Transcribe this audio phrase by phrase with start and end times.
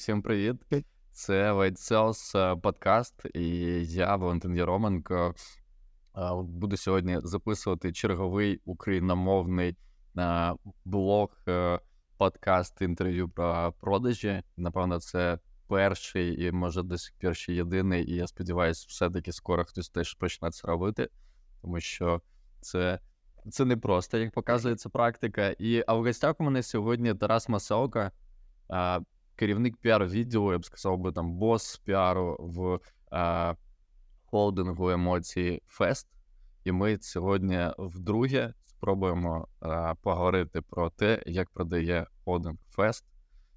[0.00, 0.56] Всім привіт!
[1.10, 3.46] Це White Sales подкаст, і
[3.86, 5.34] я, Валентин Яроменко,
[6.42, 9.76] буду сьогодні записувати черговий україномовний
[10.84, 11.80] блог, е,
[12.16, 14.42] подкаст інтерв'ю про продажі.
[14.56, 18.10] Напевно, це перший і може до сих пір ще єдиний.
[18.10, 21.08] І я сподіваюся, все-таки скоро хтось теж почне це робити,
[21.62, 22.22] тому що
[22.60, 23.00] це.
[23.50, 25.54] Це не просто, як показує ця практика.
[25.58, 28.12] І а в гостях у мене сьогодні Тарас Маселка,
[29.40, 32.80] керівник піар-відділу, я б сказав би там бос піару в
[33.10, 33.54] а,
[34.24, 36.08] холдингу емоцій Фест.
[36.64, 43.04] І ми сьогодні вдруге спробуємо а, поговорити про те, як продає холдинг Фест,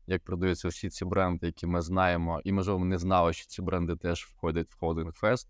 [0.07, 3.61] як продаються всі ці бренди, які ми знаємо, і можливо ми не знали, що ці
[3.61, 5.49] бренди теж входять в холдинг Фест.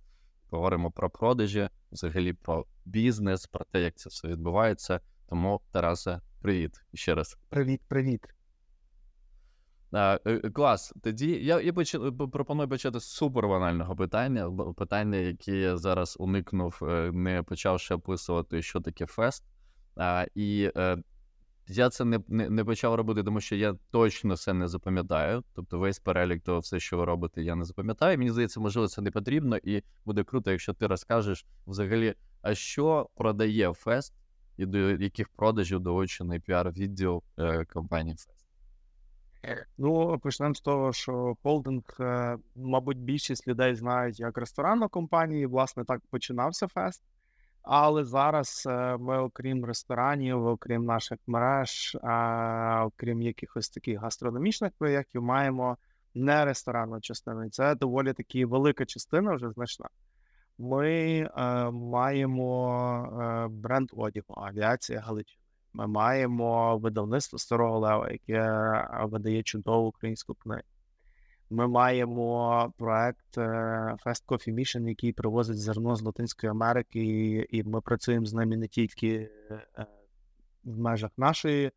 [0.49, 4.99] Поговоримо про продажі, взагалі про бізнес, про те, як це все відбувається.
[5.29, 7.37] Тому, Тарасе, привіт ще раз.
[7.49, 8.42] Привіт, привіт.
[9.93, 10.93] А, е, Клас.
[11.03, 11.97] Тоді я я поч...
[12.31, 14.51] пропоную почати з супербанального питання.
[14.77, 19.43] Питання, яке я зараз уникнув, е, не почавши описувати, що таке фест.
[19.95, 20.97] А, І е,
[21.67, 25.43] я це не, не не, почав робити, тому що я точно все не запам'ятаю.
[25.53, 28.17] Тобто, весь перелік того, все, що ви робите, я не запам'ятаю.
[28.17, 33.09] Мені здається, можливо, це не потрібно, і буде круто, якщо ти розкажеш взагалі, а що
[33.15, 34.13] продає фест
[34.57, 38.42] і до яких продажів долучений піар-відділ е, компанії Фест.
[39.77, 45.49] Ну, почнемо з того, що холдинг, е, мабуть, більшість людей знають як ресторанну компанію.
[45.49, 47.03] Власне, так починався фест.
[47.61, 51.97] Але зараз е, ми, окрім ресторанів, окрім наших мереж,
[52.85, 55.77] окрім якихось таких гастрономічних проєктів, маємо
[56.13, 57.49] не ресторанну частину.
[57.49, 59.89] Це доволі таки велика частина, вже значна.
[60.57, 61.29] Ми е,
[61.71, 65.42] маємо бренд одягу, авіація Галичина.
[65.73, 68.51] Ми маємо видавництво Старого Лева, яке
[69.01, 70.63] видає чудову українську книгу.
[71.49, 73.41] Ми маємо проект е,
[74.05, 76.99] Fast Coffee Mission, який привозить зерно з Латинської Америки,
[77.49, 79.85] і ми працюємо з ними не тільки е,
[80.63, 81.71] в межах нашої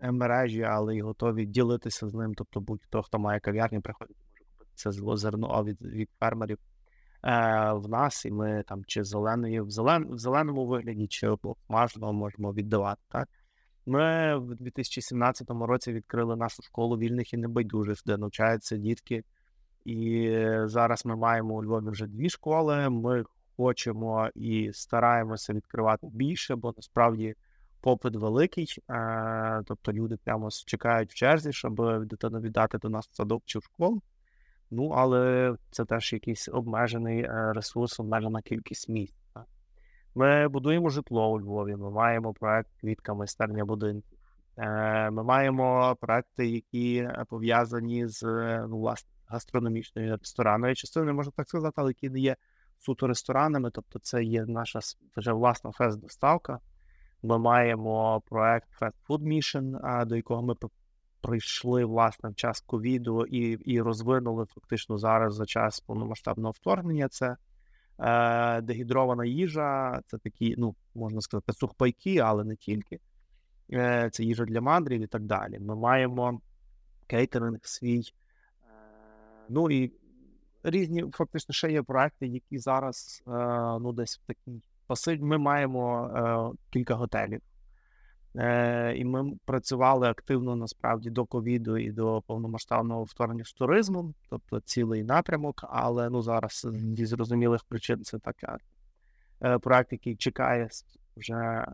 [0.00, 2.34] е, мережі, але й готові ділитися з ним.
[2.34, 6.58] Тобто, будь-хто, хто має кав'ярні, приходить, може купити це зерно від від фермерів
[7.72, 9.70] в нас, і ми там чи зеленої в
[10.18, 13.00] зеленому вигляді, чи обмажено можемо віддавати.
[13.08, 13.28] так.
[13.88, 19.24] Ми в 2017 році відкрили нашу школу вільних і небайдужих, де навчаються дітки.
[19.84, 20.30] І
[20.64, 22.90] зараз ми маємо у Львові вже дві школи.
[22.90, 23.24] Ми
[23.56, 27.34] хочемо і стараємося відкривати більше, бо насправді
[27.80, 28.66] попит великий.
[29.64, 33.62] Тобто люди прямо чекають в черзі, щоб дитину віддати до нас в садок чи в
[33.62, 34.02] школу.
[34.70, 39.14] Ну, але це теж якийсь обмежений е, ресурс, обмежена кількість місць.
[40.18, 44.18] Ми будуємо житло у Львові, ми маємо проект квітка майстерня будинків.
[44.56, 48.22] Е, ми маємо проекти, які е, пов'язані з
[48.68, 52.36] ну, власне гастрономічною ресторанною частиною, можна так сказати, але які не є
[52.78, 53.70] суто ресторанами.
[53.70, 54.80] Тобто, це є наша
[55.16, 56.58] вже власна фест-доставка.
[57.22, 60.54] Ми маємо проект Fast Food Mission, до якого ми
[61.20, 67.08] прийшли власне в час ковіду і і розвинули фактично зараз за час повномасштабного вторгнення.
[67.08, 67.36] Це
[68.00, 73.00] Е, Дегідрована їжа це такі, ну, можна сказати, сухпайки, але не тільки.
[73.72, 75.58] Е, Це їжа для мандрів і так далі.
[75.58, 76.40] Ми маємо
[77.06, 78.00] кейтеринг свій.
[78.00, 78.04] Е,
[79.48, 79.92] ну і
[80.62, 83.22] різні, фактично, ще є проекти, які зараз
[83.80, 85.22] ну, десь в такій пасиві.
[85.22, 87.40] Ми маємо кілька готелів.
[88.36, 94.60] Е, І ми працювали активно насправді до ковіду і до повномасштабного вторгнення з туризмом, тобто
[94.60, 95.64] цілий напрямок.
[95.68, 96.66] Але ну зараз
[96.96, 98.58] зі зрозумілих причин це така
[99.42, 100.68] е, проект, який чекає
[101.16, 101.66] вже е,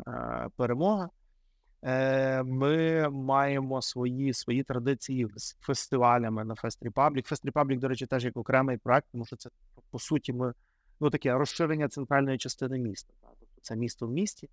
[0.57, 1.11] перемога.
[1.83, 7.33] Е, Ми маємо свої свої традиції з фестивалями на Fest Republic.
[7.33, 9.51] Fest Republic, до речі, теж як окремий проект, тому що це
[9.91, 10.55] по суті ми
[11.01, 13.15] ну таке розширення центральної частини міста.
[13.23, 14.49] Тобто це місто в місті.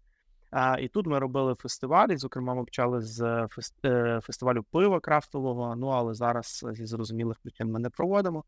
[0.51, 2.17] А, І тут ми робили фестивалі.
[2.17, 3.47] Зокрема, ми почали з
[3.85, 5.75] е, фестивалю пива крафтового.
[5.75, 8.44] Ну але зараз зі зрозумілих причин ми не проводимо.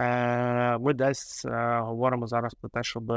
[0.00, 3.12] Е, ми десь е, говоримо зараз про те, щоб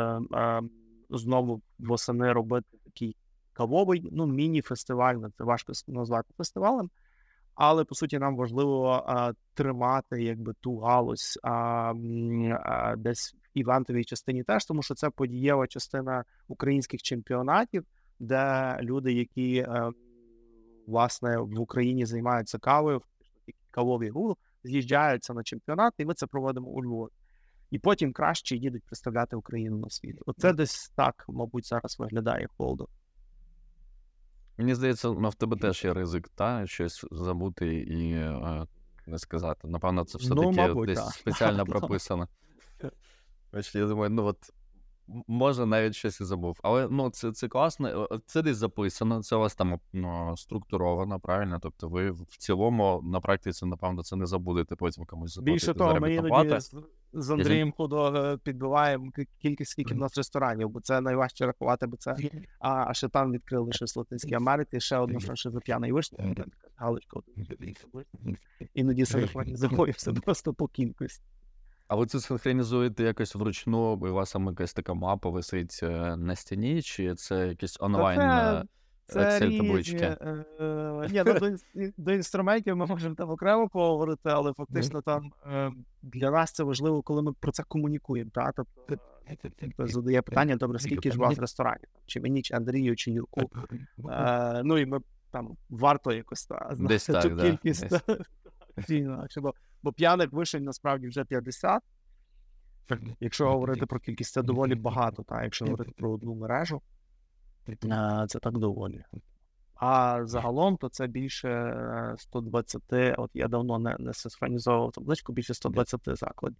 [1.09, 3.15] знову восени робити такий
[3.53, 5.15] кавовий, ну, міні-фестиваль.
[5.37, 6.89] Це важко назвати фестивалем.
[7.55, 14.03] Але по суті нам важливо а, тримати якби ту галузь а, а, десь в івентовій
[14.03, 17.85] частині теж, тому що це подієва частина українських чемпіонатів
[18.19, 19.91] де люди, які е,
[20.87, 23.01] власне в Україні займаються кавою,
[23.71, 27.11] кавові гуру, з'їжджаються на чемпіонат, і ми це проводимо у Львові.
[27.71, 30.21] І потім краще їдуть представляти Україну на світ.
[30.25, 32.87] Оце десь так, мабуть, зараз виглядає холдо.
[34.57, 38.65] Мені здається, ну, в тебе теж є ризик, та щось забути і е,
[39.07, 39.67] не сказати.
[39.67, 41.13] Напевно, це все Ну, таки мабуть, десь так.
[41.13, 42.27] спеціально прописано.
[43.53, 44.53] Бачите, я думаю, ну от
[45.27, 46.59] може навіть щось і забув.
[46.63, 48.07] Але ну це, це класно.
[48.11, 51.59] е, Це десь записано, це у вас там ну, структуровано, правильно?
[51.61, 55.53] Тобто, ви в цілому на практиці, напевно, це не забудете потім комусь заплатити.
[55.53, 56.75] Більше того, ми іноді з,
[57.13, 59.11] з Андрієм Худо е, підбиваємо
[59.41, 62.15] кількість, скільки в нас ресторанів, бо це найважче рахувати, бо це.
[62.59, 66.35] А, а ще там відкрили щось в Латинській Америці, ще одну франшизу п'яний вишня,
[66.75, 67.19] галочка.
[68.73, 71.23] Іноді синхронізуємося просто по кількості.
[71.89, 76.15] А ви це синхронізуєте якось вручну, і у вас там якась така мапа висить е,
[76.17, 78.63] на стіні, чи це якісь онлайн е,
[79.39, 79.99] різні,
[80.61, 81.57] е, ні, ну, до,
[81.97, 85.71] до інструментів ми можемо там окремо поговорити, але фактично там е,
[86.01, 88.31] для нас це важливо, коли ми про це комунікуємо.
[88.33, 88.51] Та?
[88.55, 89.03] Тобто,
[89.73, 91.87] хтось задає питання, добре, скільки ж у вас ресторанів?
[92.05, 93.51] Чи мені, чи Андрію, чи Юрку?
[94.63, 94.99] Ну і ми
[95.31, 97.89] там варто якось та, знати цю кількість.
[97.89, 98.01] десь.
[98.87, 99.53] Інакше, бо,
[99.83, 101.83] бо п'яних вишень насправді вже 50.
[103.19, 105.23] Якщо говорити про кількість, це доволі багато.
[105.23, 105.43] Та?
[105.43, 106.81] Якщо говорити про одну мережу,
[107.69, 109.03] е, це так доволі.
[109.75, 112.81] А загалом то це більше е, 120,
[113.17, 116.57] от я давно не, не синхронізовував табличку, більше 120 закладів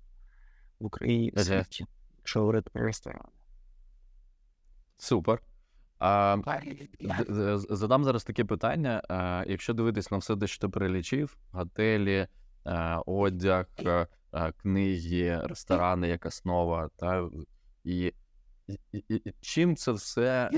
[0.80, 1.86] в Україні в світі,
[2.18, 3.30] якщо говорити про ресторани.
[4.98, 5.42] Супер.
[7.70, 9.02] Задам зараз таке питання.
[9.48, 12.28] Якщо дивитись на все, те, що ти перелічив, готелі,
[13.06, 17.30] одяг, а, а, книги, ресторани як основа, та,
[17.84, 18.14] і,
[18.92, 20.50] і, і, чим це все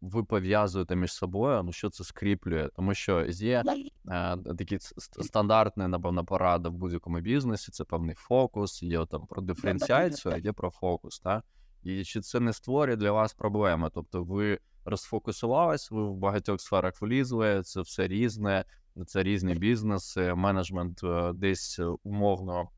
[0.00, 2.68] ви пов'язуєте між собою, ну що це скріплює?
[2.76, 3.62] Тому що є
[4.08, 9.26] е, такі с- ст- стандартна, напевно, порада в будь-якому бізнесі, це певний фокус, є там
[9.26, 11.18] про диференціацію, а є про фокус.
[11.20, 11.42] Та?
[11.86, 13.90] І чи це не створює для вас проблеми?
[13.94, 18.64] Тобто ви розфокусувались, ви в багатьох сферах влізли, це все різне,
[19.06, 22.68] це різні бізнеси, менеджмент е, десь умовно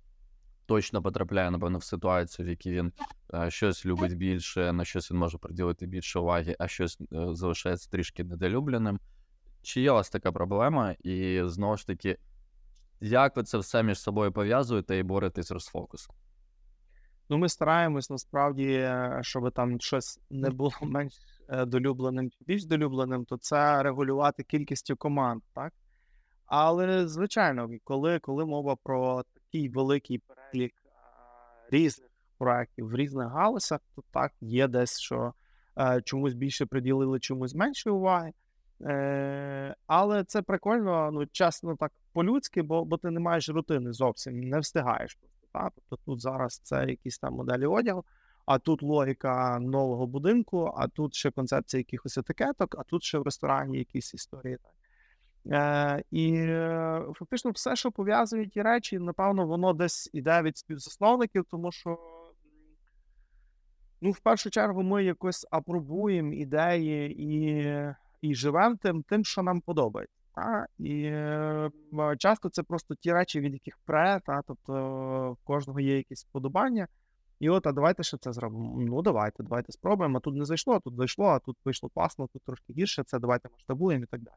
[0.66, 2.92] точно потрапляє, напевно, в ситуацію, в якій він
[3.34, 7.90] е, щось любить більше, на щось він може приділити більше уваги, а щось е, залишається
[7.90, 9.00] трішки недолюбленим.
[9.62, 10.92] Чи є у вас така проблема?
[10.92, 12.18] І знову ж таки,
[13.00, 16.16] як ви це все між собою пов'язуєте і боретесь з розфокусом?
[17.28, 21.12] Ну, ми стараємось насправді, е, щоб там щось не було менш
[21.48, 25.72] е, долюбленим чи більш долюбленим, то це регулювати кількістю команд, так?
[26.46, 30.90] Але, звичайно, коли, коли мова про такий великий перелік е,
[31.70, 35.32] різних проєктів в різних галузях, то так, є десь, що
[36.04, 38.32] чомусь більше приділили, чомусь менше уваги.
[38.80, 44.40] Е, але це прикольно, ну, чесно, так по-людськи, бо, бо ти не маєш рутини зовсім,
[44.40, 45.18] не встигаєш.
[45.52, 45.70] Та?
[45.74, 48.04] Тобто тут зараз це якісь там моделі одягу,
[48.46, 53.22] а тут логіка нового будинку, а тут ще концепція якихось етикеток, а тут ще в
[53.22, 54.58] ресторані якісь історії.
[55.46, 61.44] Е, і е, фактично все, що пов'язує ті речі, напевно, воно десь іде від співзасновників,
[61.50, 61.98] тому що.
[64.00, 67.74] Ну, в першу чергу, ми якось апробуємо ідеї і,
[68.20, 70.17] і живемо тим, тим, що нам подобається.
[70.78, 71.70] І е,
[72.18, 74.42] часто це просто ті речі, від яких пре, та?
[74.46, 74.72] тобто
[75.32, 76.88] в кожного є якісь вподобання.
[77.40, 78.74] І от, а давайте ще це зробимо.
[78.78, 80.18] Ну, давайте, давайте спробуємо.
[80.18, 83.18] А тут не зайшло, а тут зайшло, а тут вийшло класно, тут трошки гірше, це
[83.18, 84.36] давайте масштабуємо і так далі.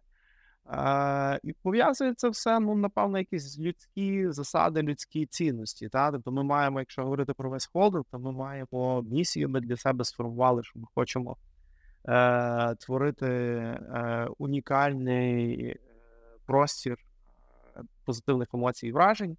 [0.69, 5.89] Е, і пов'язує це все, ну, напевно, якісь людські засади, людські цінності.
[5.89, 6.11] Та?
[6.11, 10.03] Тобто ми маємо, якщо говорити про весь холдинг, то ми маємо місію, ми для себе
[10.03, 11.37] сформували, що ми хочемо
[12.07, 15.75] е, творити е, унікальний
[16.51, 16.97] простір
[17.75, 19.37] е, позитивних емоцій і вражень,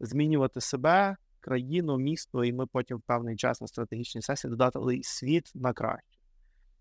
[0.00, 5.52] змінювати себе, країну, місто, і ми потім в певний час на стратегічній сесії додати світ
[5.54, 6.18] на краще.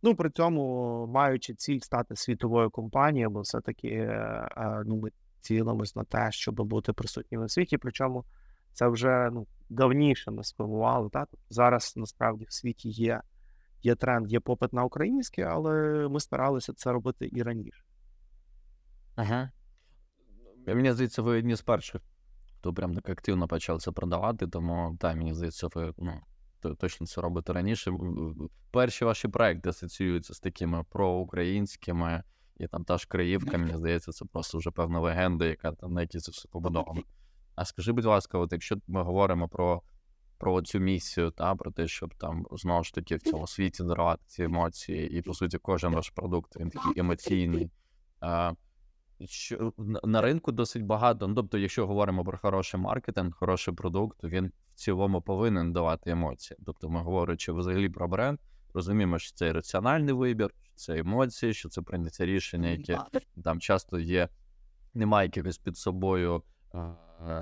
[0.01, 5.09] Ну, при цьому маючи ціль стати світовою компанією, бо все-таки е, е, ну, ми
[5.41, 7.77] цілимось на те, щоб бути присутніми в світі.
[7.77, 8.25] Причому
[8.73, 10.41] це вже ну, давніше ми?
[10.57, 13.21] Тобто зараз насправді в світі є,
[13.81, 15.73] є тренд, є попит на українське, але
[16.09, 17.83] ми старалися це робити і раніше.
[19.15, 19.51] Ага.
[20.67, 22.01] Мені здається, ви одні з перших,
[22.59, 26.21] хто прям так активно почав це продавати, тому так, мені здається, ви ну,
[26.75, 27.91] точно це робите раніше.
[28.71, 32.23] Перші ваші проекти асоціюються з такими проукраїнськими,
[32.57, 36.01] і там та ж Криївка, мені здається, це просто вже певна легенда, яка там на
[36.01, 37.01] якій це все побудовано.
[37.55, 39.81] А скажи, будь ласка, от якщо ми говоримо про,
[40.37, 44.23] про цю місію, та, про те, щоб там знову ж таки в цьому світі дарувати
[44.27, 47.71] ці емоції, і по суті, кожен ваш продукт він такий емоційний.
[49.25, 51.27] Що на- ринку досить багато.
[51.27, 56.11] Ну, тобто, якщо говоримо про хороший маркетинг, хороший продукт, то він в цілому повинен давати
[56.11, 56.57] емоції.
[56.65, 58.39] Тобто, ми говорячи взагалі про бренд,
[58.73, 62.99] розуміємо, що це раціональний вибір, що це емоції, що це прийняття рішення, яке
[63.43, 64.29] там часто є,
[64.93, 66.43] немає якихось під собою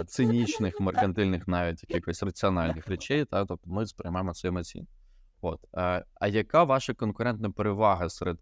[0.08, 4.88] цинічних, меркантильних, навіть якихось раціональних речей, та тобто ми сприймаємо це емоційно.
[5.42, 5.60] От.
[6.20, 8.40] А яка ваша конкурентна перевага серед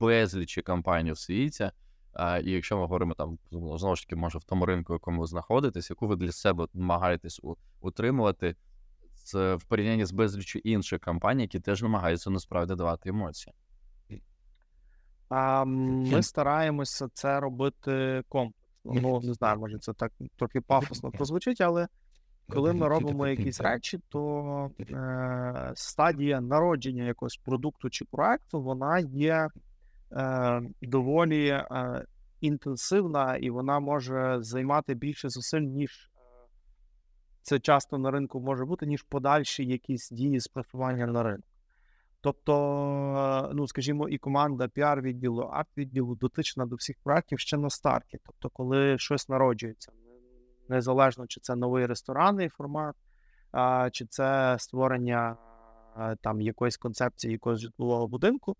[0.00, 1.70] безлічі компаній в світі?
[2.18, 5.20] А, І якщо ми говоримо там знову ж таки, може в тому ринку, в якому
[5.20, 7.40] ви знаходитесь, яку ви для себе намагаєтесь
[7.80, 8.56] утримувати
[9.14, 13.54] з в порівнянні з безліччю інших компаній, які теж намагаються насправді давати емоції?
[15.28, 18.62] А, Ми стараємося це робити комплексно.
[18.84, 21.88] Ну, не знаю, може це так трохи пафосно прозвучить, але
[22.48, 29.48] коли ми робимо якісь речі, то е, стадія народження якогось продукту чи проекту, вона є
[30.12, 32.04] е, доволі е,
[32.40, 36.18] інтенсивна і вона може займати більше зусиль, ніж е,
[37.42, 40.50] це часто на ринку може бути, ніж подальші якісь дії з
[40.86, 41.48] на ринку.
[42.20, 48.18] Тобто, ну скажімо, і команда піар-відділу, арт-відділу дотична до всіх проєктів ще на старті.
[48.26, 49.92] Тобто, коли щось народжується,
[50.68, 52.96] незалежно чи це новий ресторанний формат,
[53.92, 55.36] чи це створення
[56.20, 58.56] там якоїсь концепції якогось житлового будинку,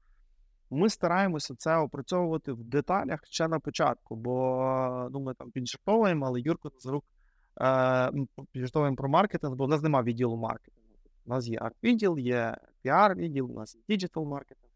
[0.71, 6.41] ми стараємося це опрацьовувати в деталях ще на початку, бо ну, ми там піджартовуємо, але
[6.41, 7.05] Юрко Назарук
[7.61, 8.11] е,
[8.53, 10.81] піджартовуємо про маркетинг, бо в нас немає відділу маркетингу.
[11.27, 14.71] У нас є арт-відділ, є піар-відділ, у нас є діджитал маркетинг.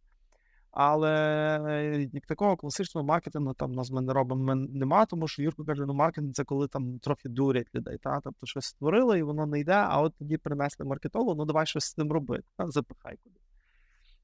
[0.71, 5.87] Але як такого класичного маркетингу там нас ми не робимо нема, тому що Юрко каже,
[5.87, 7.99] ну маркетинг це коли там трохи дурять людей.
[7.99, 8.21] Та?
[8.25, 11.85] Тобто щось створили і воно не йде, а от тоді принесли маркетологу, ну давай щось
[11.85, 12.45] з цим робити.
[12.57, 12.67] Та?
[12.71, 13.50] Запихай кудись.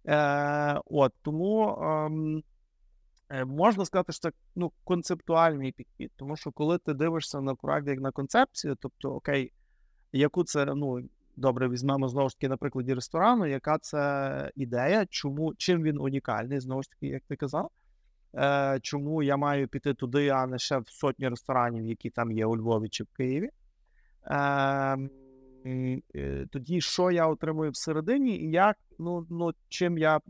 [0.07, 1.79] Е, От тому
[3.31, 7.89] е, можна сказати, що це ну, концептуальний підхід, тому що коли ти дивишся на проект
[7.89, 9.53] як на концепцію, тобто окей,
[10.13, 15.55] яку це ну добре візьмемо знову ж таки на прикладі ресторану, яка це ідея, чому
[15.55, 17.71] чим він унікальний, знову ж таки, як ти казав.
[18.35, 22.47] Е, Чому я маю піти туди, а не ще в сотні ресторанів, які там є
[22.47, 23.51] у Львові чи в Києві?
[24.27, 24.97] Е,
[26.51, 30.21] Тоді що я отримую всередині, і як ну, ну чим я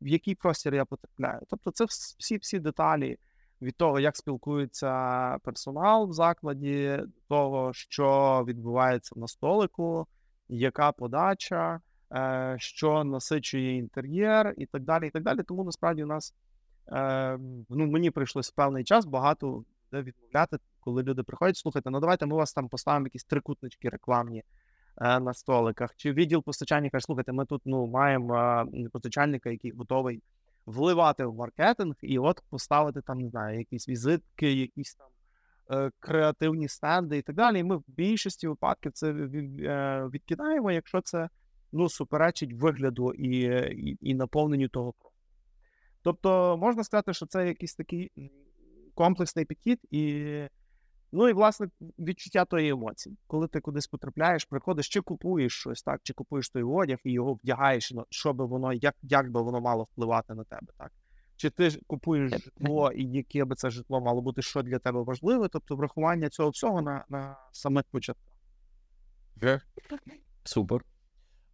[0.00, 1.40] в який простір я потрапляю?
[1.48, 1.84] Тобто, це
[2.18, 3.18] всі всі деталі
[3.62, 10.06] від того, як спілкується персонал в закладі, того, що відбувається на столику
[10.50, 11.80] яка подача,
[12.12, 15.06] е, що насичує інтер'єр і так далі.
[15.06, 15.42] і так далі.
[15.42, 16.34] Тому насправді у нас
[16.88, 22.26] е, ну, мені прийшлось певний час багато де відмовляти, коли люди приходять, слухайте, ну давайте
[22.26, 24.44] ми вас там поставимо якісь трикутнички рекламні е,
[24.98, 25.96] на столиках.
[25.96, 30.22] Чи відділ постачання каже, слухайте, ми тут ну, маємо постачальника, який готовий
[30.66, 35.06] вливати в маркетинг, і от поставити там, не знаю, якісь візитки, якісь там.
[35.72, 37.58] Е, креативні стенди і так далі.
[37.58, 41.28] І ми в більшості випадків це е, відкидаємо, якщо це
[41.72, 44.94] ну, суперечить вигляду і, і, і наповненню того
[46.02, 48.10] Тобто можна сказати, що це якийсь такий
[48.94, 50.24] комплексний підхід, і
[51.12, 53.16] ну і власне відчуття тої емоції.
[53.26, 57.34] Коли ти кудись потрапляєш, приходиш, чи купуєш щось, так, чи купуєш той одяг і його
[57.34, 60.72] вдягаєш, що би воно, як як би воно мало впливати на тебе.
[60.78, 60.92] так.
[61.36, 65.48] Чи ти купуєш житло, і яке би це житло мало бути, що для тебе важливе,
[65.48, 68.34] тобто врахування цього всього на на самих початках.
[70.44, 70.84] Супер.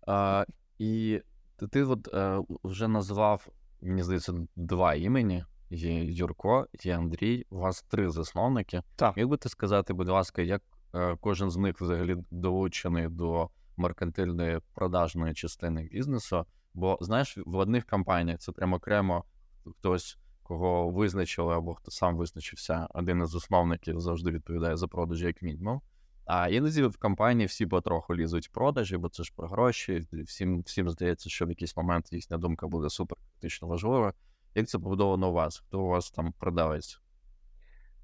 [0.06, 0.44] А,
[0.78, 1.22] І
[1.56, 3.48] ти, ти от а, е, вже назвав,
[3.82, 7.46] мені здається, два імені: є Юрко, є Андрій.
[7.50, 8.82] У вас три засновники.
[8.96, 9.16] Так.
[9.16, 10.62] Міг би ти сказати, будь ласка, як
[10.94, 16.44] е, кожен з них взагалі долучений до меркантильної продажної частини бізнесу?
[16.74, 19.24] Бо знаєш, в одних компаніях це прямо окремо
[19.66, 25.42] хтось, кого визначили, або хто сам визначився, один із засновників завжди відповідає за продажі, як
[25.42, 25.80] мінімум.
[26.26, 30.06] А іноді в компанії всі потроху лізуть в продажі, бо це ж про гроші.
[30.12, 34.12] Всім всім здається, що в якийсь момент їхня думка буде супер критично важлива.
[34.56, 35.58] Як це побудовано у вас?
[35.58, 37.00] Хто у вас там продавець?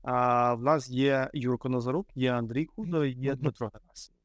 [0.03, 4.19] А, В нас є Юрко Назарук, є Андрій Кудо, є Дмитро Герасимов.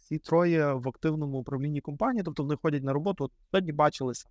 [0.00, 3.24] Всі троє в активному управлінні компанії, тобто вони ходять на роботу.
[3.24, 4.28] От сьогодні бачилися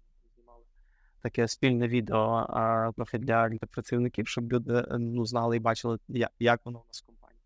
[1.22, 5.98] таке спільне відео а, трохи для, для працівників, щоб люди е, ну, знали і бачили,
[6.08, 7.42] як, як воно у нас в компанії.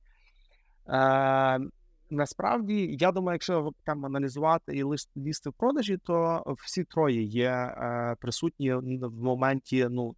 [2.10, 4.84] Насправді, я думаю, якщо там аналізувати і
[5.18, 10.16] лізти в продажі, то всі троє є е, присутні в моменті ну,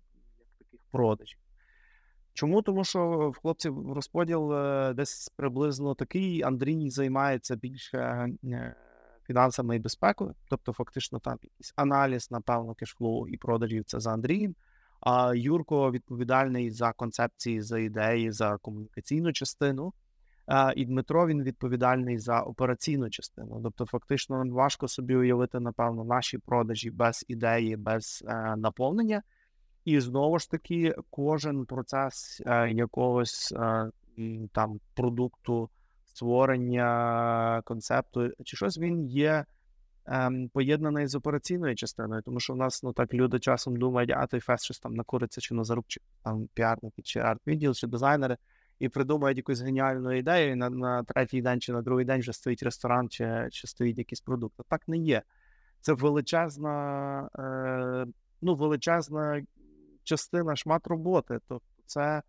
[0.60, 1.40] таких продажів.
[2.34, 2.62] Чому?
[2.62, 6.44] Тому що в хлопців розподіл е, десь приблизно такий.
[6.44, 7.98] Андрій займається більше
[8.44, 8.76] е,
[9.28, 14.56] фінансами і безпекою, тобто, фактично, там якийсь аналіз, напевно, кешфлоу і продажів це за Андрієм.
[15.00, 19.94] А Юрко відповідальний за концепції, за ідеї, за комунікаційну частину.
[20.76, 23.60] І Дмитро він відповідальний за операційну частину.
[23.64, 29.22] Тобто, фактично, важко собі уявити, напевно, наші продажі без ідеї, без е, наповнення.
[29.86, 33.92] І знову ж таки, кожен процес е, якогось е,
[34.52, 35.70] там продукту,
[36.06, 39.46] створення концепту чи щось, він є
[40.06, 44.28] ем, поєднаний з операційною частиною, тому що в нас ну так люди часом думають, а
[44.28, 48.38] той фест щось там накуриться чи на зарубчик, там піарники, чи арт-відділ, чи дизайнери,
[48.80, 52.34] і придумають якусь геніальну ідею, і на на третій день чи на другий день вже
[52.34, 54.56] стоїть ресторан, чи чи стоїть якийсь продукт.
[54.70, 55.22] Так не є.
[55.82, 59.44] Це величезна, е, ну, величезна
[60.04, 61.40] частина шмат роботи.
[61.48, 62.22] Тобто, це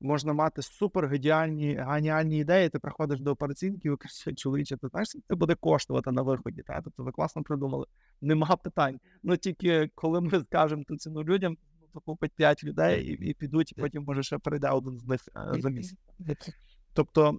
[0.00, 2.68] можна мати супер геніальні ідеї.
[2.68, 6.62] Ти приходиш до операційників і кажеш, чоловіче, ти знаєш, це буде коштувати на виході.
[6.62, 6.80] Та?
[6.84, 7.86] Тобто ви класно придумали.
[8.20, 9.00] Нема питань.
[9.22, 11.56] Ну тільки коли ми скажемо ту ціну людям,
[12.00, 15.60] купить 5 людей і, і підуть, і потім може ще перейде один з них е,
[15.60, 15.98] за місяць.
[16.92, 17.38] Тобто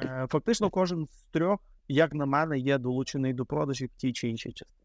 [0.00, 4.28] е, фактично кожен з трьох, як на мене, є долучений до продажів в тій чи
[4.28, 4.84] іншій частині.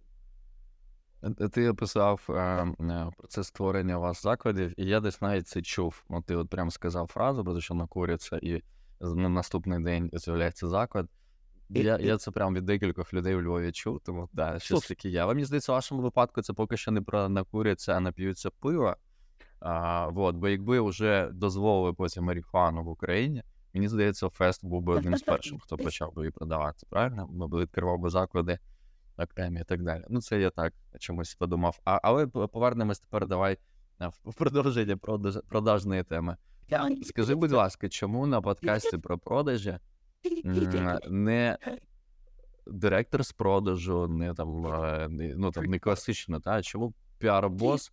[1.23, 5.61] Е, ти описав е, е, процес створення у вас закладів, і я десь навіть це
[5.61, 6.03] чув.
[6.09, 8.63] Ну, ти от прямо сказав фразу, про те, що накурюється, і
[9.01, 11.09] на наступний день з'являється заклад.
[11.69, 15.19] Я я це прямо від декількох людей у Львові чув, тому да, щось таке є.
[15.19, 18.95] Але мені здається, в вашому випадку це поки що не про накуряться, а нап'ються пиво.
[19.59, 24.93] А, вот, Бо якби вже дозволили потім марихуану в Україні, мені здається, Фест був би
[24.93, 26.87] одним з перших, хто почав би її продавати.
[26.89, 27.27] Правильно?
[27.31, 28.59] Ми відкривав би заклади
[29.17, 30.03] окремі і так далі.
[30.09, 31.79] Ну, це я так чомусь подумав.
[31.85, 33.57] А, Але повернемось тепер давай
[34.25, 36.37] в продовження продаж, продажної теми.
[37.03, 39.79] Скажи, будь ласка, чому на подкасті про продажі
[41.09, 41.57] не
[42.67, 44.49] директор з продажу, не там
[45.09, 47.91] ну там не класично, та чому піар-бос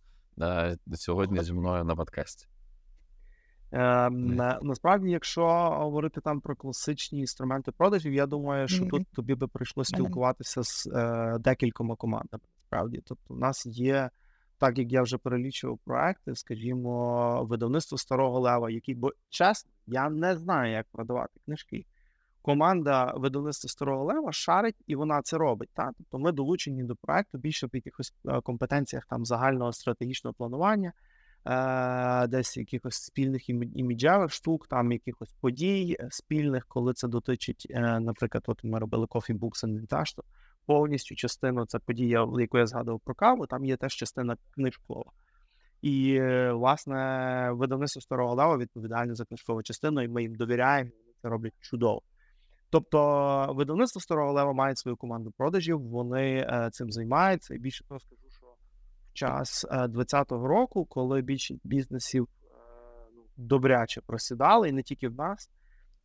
[0.93, 2.47] сьогодні зі мною на подкасті?
[3.71, 4.09] Е,
[4.61, 9.97] Насправді, якщо говорити там про класичні інструменти продажів, я думаю, що тут тобі би прийшлося
[9.97, 12.43] спілкуватися з е, декількома командами.
[12.57, 14.09] Насправді, тобто, у нас є,
[14.57, 20.35] так як я вже перелічував проекти, скажімо, видавництво старого лева, які, бо чесно, я не
[20.35, 21.85] знаю, як продавати книжки.
[22.47, 25.69] Команда видавництва старого лева шарить і вона це робить.
[25.73, 25.91] Та?
[25.97, 30.93] Тобто ми долучені до проекту більше в якихось е, компетенціях там загального стратегічного планування.
[31.45, 37.99] Е, десь якихось спільних іміджевих штук, там якихось подій е, спільних, коли це дотичить, е,
[37.99, 40.23] наприклад, от ми робили Coffee Books and Vintage, то
[40.65, 45.11] повністю частину це подія, яку я згадував про каву, там є теж частина книжкова.
[45.81, 51.29] І, власне, видавництво старого лева відповідальне за книжкову частину, і ми їм довіряємо, вони це
[51.29, 52.01] роблять чудово.
[52.69, 58.21] Тобто, видавництво старого лева має свою команду продажів, вони цим займаються, і більше того скажу
[58.29, 58.47] що
[59.09, 62.47] в час 2020 е, року, коли більшість бізнесів е,
[63.15, 65.49] ну, добряче просідали, і не тільки в нас.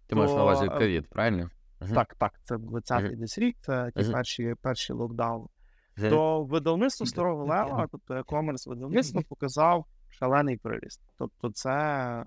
[0.06, 0.16] Ти то...
[0.16, 1.50] маєш на увазі е, ковід, правильно?
[1.94, 5.48] Так, так, це 20-й десь рік, це ті перші перші локдауни.
[5.96, 11.00] То видавництво старого лева, тобто e-commerce видавництво, показав шалений приріст.
[11.18, 12.24] Тобто, це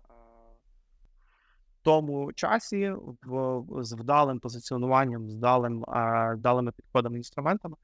[1.86, 2.94] тому часі
[3.24, 5.86] в, з вдалим позиціонуванням, з вдалим,
[6.38, 7.76] вдалими підходами інструментами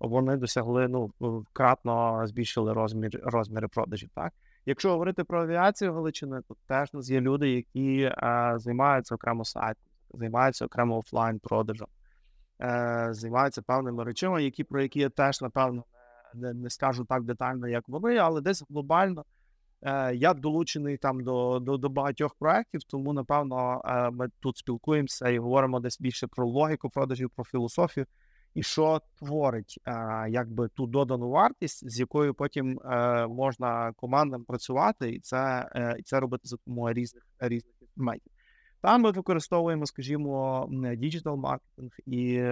[0.00, 1.10] вони досягли ну
[1.52, 4.10] кратно збільшили розмір розміри продажів.
[4.14, 4.32] Так,
[4.66, 8.12] якщо говорити про авіацію Галичини, то теж нас є люди, які
[8.56, 11.88] займаються окремо сайтом, займаються окремо офлайн продажем,
[12.62, 15.84] е, займаються певними речами, які про які я теж напевно
[16.34, 19.24] не, не скажу так детально, як вони, але десь глобально.
[19.82, 25.28] Е, я долучений там до до, до багатьох проєктів, тому напевно е, ми тут спілкуємося
[25.28, 28.06] і говоримо десь більше про логіку продажів, про філософію
[28.56, 29.80] і що творить
[30.28, 36.02] якби ту додану вартість, з якою потім е, можна командам працювати, і це е, і
[36.02, 38.32] це робити за допомогою різних різних інструментів.
[38.80, 42.42] Там ми використовуємо, скажімо, digital маркетинг і.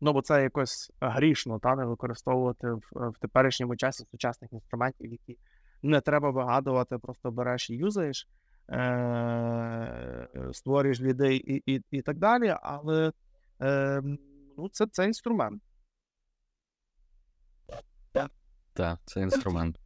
[0.00, 5.38] Ну, бо це якось грішно, та не використовувати в, в теперішньому часі сучасних інструментів, які
[5.82, 8.28] не треба вигадувати, просто береш і юзаєш,
[8.70, 12.56] е- створюєш людей і і, і так далі.
[12.62, 13.12] Але
[13.62, 14.02] е-
[14.58, 15.62] ну, це це інструмент.
[18.72, 19.80] Так, це інструмент.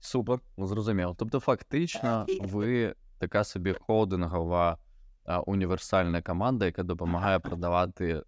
[0.00, 1.14] Супер, зрозуміло.
[1.18, 4.78] Тобто, фактично, ви така собі холдингова
[5.24, 8.22] а, універсальна команда, яка допомагає продавати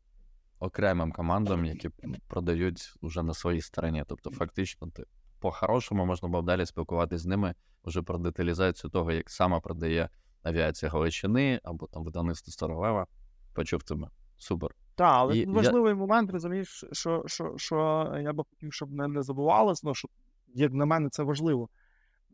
[0.58, 1.88] окремим командам, які
[2.28, 4.04] продають вже на своїй стороні.
[4.08, 5.04] Тобто, фактично, ти
[5.40, 10.08] по-хорошому можна було далі спілкуватися з ними вже про деталізацію того, як саме продає
[10.42, 13.06] авіація Галичини або там видавництво Старолева.
[13.54, 14.08] Почув тебе.
[14.36, 14.70] Супер.
[14.94, 15.96] Так, але і важливий я...
[15.96, 17.76] момент, розумієш, що що, що
[18.22, 20.08] я би хотів, щоб не, не забувалось, ну, що,
[20.54, 21.68] як на мене, це важливо.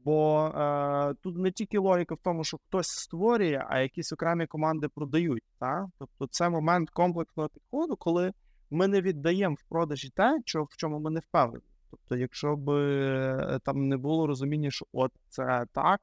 [0.04, 4.88] Бо е, тут не тільки логіка в тому, що хтось створює, а якісь окремі команди
[4.88, 5.42] продають.
[5.58, 5.86] Так?
[5.98, 8.32] Тобто це момент комплексного підходу, коли
[8.70, 11.64] ми не віддаємо в продажі те, що, в чому ми не впевнені.
[11.90, 16.00] Тобто, якщо б е, там не було розуміння, що от це так,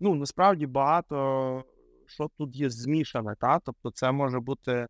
[0.00, 1.64] ну насправді багато
[2.12, 3.34] що тут є змішане.
[3.40, 3.58] Та?
[3.58, 4.86] Тобто, це може бути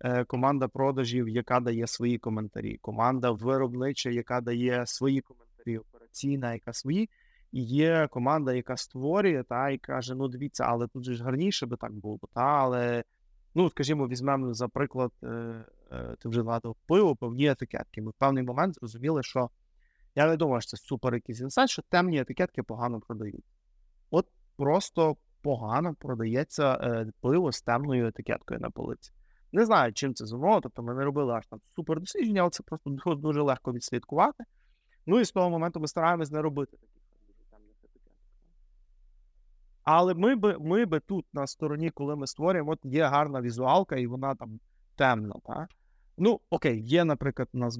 [0.00, 6.72] е, команда продажів, яка дає свої коментарі, команда виробнича, яка дає свої коментарі, операційна, яка
[6.72, 7.10] свої.
[7.52, 11.66] І є команда, яка створює, та і каже: ну дивіться, але тут же ж гарніше
[11.66, 12.18] би так було.
[12.34, 13.04] Та, але,
[13.54, 15.64] ну, скажімо, візьмемо, за приклад, е,
[16.18, 18.02] ти вже згадував пиво, певні етикетки.
[18.02, 19.50] Ми в певний момент зрозуміли, що
[20.14, 23.44] я не думаю, що це супер якийсь інсайт, що темні етикетки погано продають.
[24.10, 29.12] От просто погано продається е, пиво з темною етикеткою на полиці.
[29.52, 32.62] Не знаю, чим це зумовлено, тобто ми не робили аж там супер дослідження, але це
[32.62, 34.44] просто дуже легко відслідкувати.
[35.06, 38.16] Ну і з того моменту ми стараємось не робити таких темних етикеток.
[39.82, 43.96] Але ми би ми би тут на стороні, коли ми створюємо, от є гарна візуалка,
[43.96, 44.60] і вона там
[44.96, 45.34] темна.
[45.46, 45.70] Так?
[46.16, 47.78] Ну, окей, є, наприклад, у нас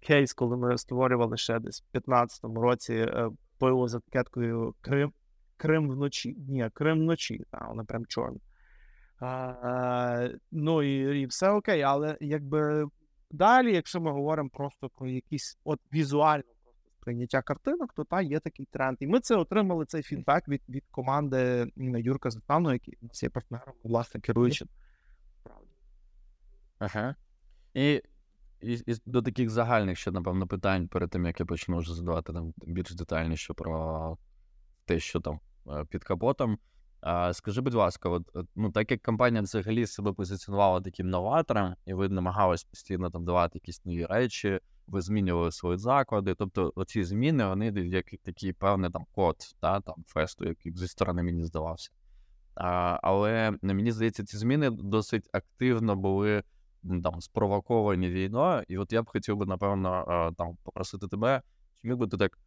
[0.00, 5.12] кейс, коли ми створювали ще десь в 2015 році е, пиво з етикеткою Крим.
[5.56, 6.36] Крим вночі.
[6.48, 8.38] Ні, Крим вночі, та, вона прям чорна.
[9.20, 12.86] А, Ну і і все окей, але якби
[13.30, 18.40] далі, якщо ми говоримо просто про якісь от візуально просто сприйняття картинок, то та є
[18.40, 18.96] такий тренд.
[19.00, 23.74] І ми це отримали цей фідбек від від команди Юрка Затану, який нас є партнером,
[23.82, 24.68] власне, керуючим.
[26.78, 27.14] Ага.
[27.74, 28.02] І
[28.60, 32.32] і, і до таких загальних ще, напевно, питань перед тим, як я почну вже задавати
[32.32, 34.18] там більш детальніше про
[34.84, 36.58] те, що там е, під капотом.
[37.00, 38.22] А, Скажи, будь ласка, от,
[38.56, 43.58] ну так як компанія взагалі себе позиціонувала таким новатором, і ви намагалися постійно там давати
[43.58, 46.34] якісь нові речі, ви змінювали свої заклади.
[46.34, 51.22] Тобто, оці зміни, вони як такий певний там код та, там фесту, який зі сторони
[51.22, 51.90] мені здавався.
[52.54, 56.42] А, Але мені здається, ці зміни досить активно були
[57.02, 58.64] там спровоковані війною.
[58.68, 61.42] І от я б хотів би, напевно, там попросити тебе,
[61.82, 62.38] чи міг би ти так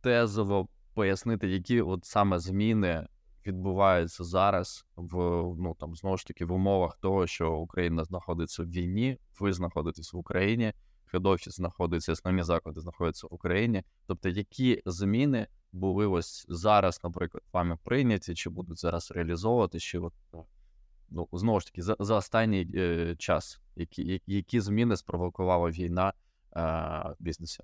[0.00, 3.06] тезово пояснити, які от саме зміни
[3.46, 5.16] відбуваються зараз в
[5.58, 10.12] ну там знову ж таки в умовах того, що Україна знаходиться в війні, ви знаходитесь
[10.12, 10.72] в Україні,
[11.04, 13.82] хедофіс знаходиться, основні заклади знаходяться в Україні.
[14.06, 20.12] Тобто, які зміни були ось зараз, наприклад, вами прийняті, чи будуть зараз реалізовувати, чи от
[21.10, 26.60] ну знову ж таки за за останній е, час, які які зміни спровокувала війна е,
[26.60, 27.62] в бізнесі?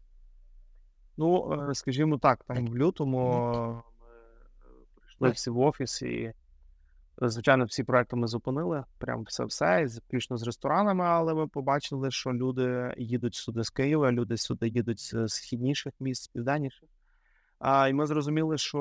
[1.17, 3.43] Ну, е, скажімо так, там в лютому
[4.01, 6.33] ми прийшли всі в офіс, і,
[7.23, 8.85] звичайно, всі проекти ми зупинили.
[8.99, 14.37] Прям все-все, включно з ресторанами, але ми побачили, що люди їдуть сюди з Києва, люди
[14.37, 16.89] сюди їдуть з східніших міст, з південніших.
[17.59, 18.79] А, І ми зрозуміли, що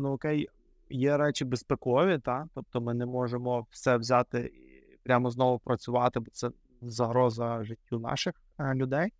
[0.00, 0.48] ну окей,
[0.88, 2.48] є речі безпекові, та?
[2.54, 6.50] тобто ми не можемо все взяти і прямо знову працювати, бо це
[6.82, 9.12] загроза життю наших е, людей.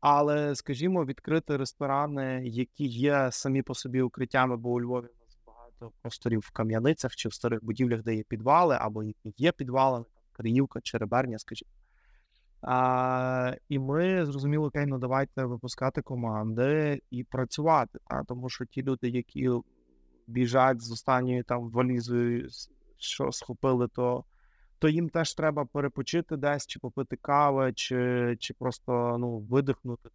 [0.00, 5.38] Але, скажімо, відкрити ресторани, які є самі по собі укриттями, бо у Львові у нас
[5.46, 10.80] багато просторів в кам'яницях чи в старих будівлях, де є підвали, або є підвали, Криївка,
[10.80, 11.70] Череберня, скажімо.
[12.62, 17.98] А, І ми зрозуміли, окей, ну давайте випускати команди і працювати.
[18.06, 18.24] Та?
[18.24, 19.50] Тому що ті люди, які
[20.26, 22.48] біжать з останньою там валізою,
[22.98, 24.24] що схопили, то
[24.78, 30.08] то їм теж треба перепочити десь, чи попити кави, чи чи просто ну, видихнути,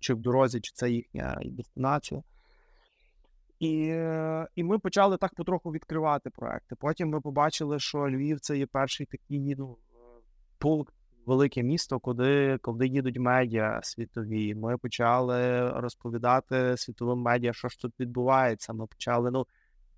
[0.00, 2.22] чи в дорозі, чи це їхня дестинація.
[3.58, 3.72] І
[4.54, 6.76] і ми почали так потроху відкривати проекти.
[6.76, 9.76] Потім ми побачили, що Львів це є перший такий ну,
[10.58, 10.94] пункт,
[11.26, 14.54] велике місто, куди куди їдуть медіа світові.
[14.54, 18.72] Ми почали розповідати світовим медіа, що ж тут відбувається.
[18.72, 19.30] Ми почали.
[19.30, 19.42] ну,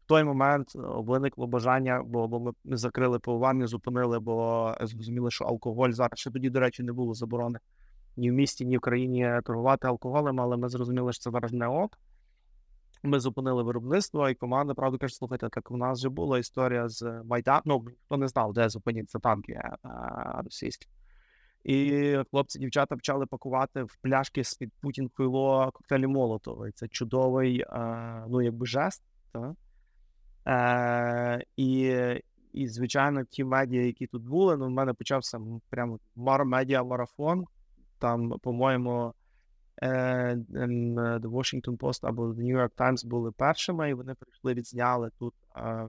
[0.05, 5.45] в той момент е, виникло бажання, бо бо ми закрили пивоварню, зупинили, бо зрозуміли, що
[5.45, 7.59] алкоголь зараз ще тоді, до речі, не було заборони
[8.19, 11.67] ні в місті, ні в країні торгувати алкоголем, але ми зрозуміли, що це зараз не
[11.67, 11.99] ок.
[13.03, 17.23] Ми зупинили виробництво, і команда, правда, каже, слухайте, так у нас вже була історія з
[17.25, 17.63] Майданом.
[17.65, 19.79] Ну, хто не знав, де зупиняться танки е,
[20.45, 20.89] російські.
[21.69, 26.69] І хлопці, дівчата почали пакувати в пляшки з під Путін хуйло коктейлі Молотова.
[26.69, 27.65] І Це чудовий,
[28.29, 29.03] ну якби жест.
[29.33, 29.53] Так?
[30.47, 31.95] Е, І,
[32.53, 35.99] і, звичайно, ті медіа, які тут були, ну, в мене почався прямо
[36.45, 37.45] медіа марафон.
[37.99, 39.15] Там, по-моєму,
[39.83, 39.89] е,
[40.45, 45.35] The Washington Post або The New York Times були першими, і вони прийшли, відзняли тут
[45.57, 45.89] е,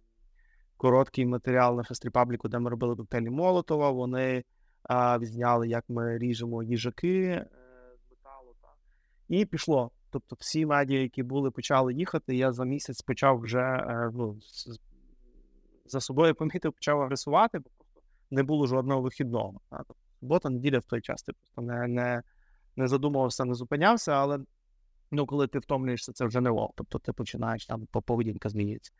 [0.77, 3.91] короткий матеріал на Fest Republic, де ми робили коктейлі Молотова.
[3.91, 4.43] Вони
[4.89, 7.47] відзняли, як ми ріжемо їжаки е,
[8.07, 8.55] з металу.
[8.61, 8.67] Та.
[9.27, 9.91] І пішло.
[10.11, 12.35] Тобто всі медіа, які були, почали їхати.
[12.35, 14.39] Я за місяць почав вже е, ну,
[15.85, 19.59] за собою помітив, почав агресувати, бо просто не було жодного вихідного.
[19.69, 22.23] Тобто, субота, неділя в той час ти просто не не,
[22.75, 24.39] не задумувався, не зупинявся, але
[25.11, 26.71] Ну, коли ти втомлюєшся, це вже не лов.
[26.75, 28.91] Тобто ти починаєш там по поведінка змінюється.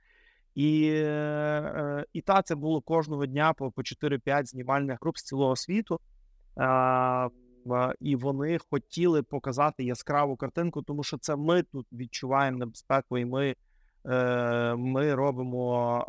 [0.56, 5.56] І е, і та це було кожного дня по по 4-5 знімальних груп з цілого
[5.56, 6.00] світу.
[8.00, 13.56] І вони хотіли показати яскраву картинку, тому що це ми тут відчуваємо небезпеку, і ми
[14.06, 16.04] е, ми робимо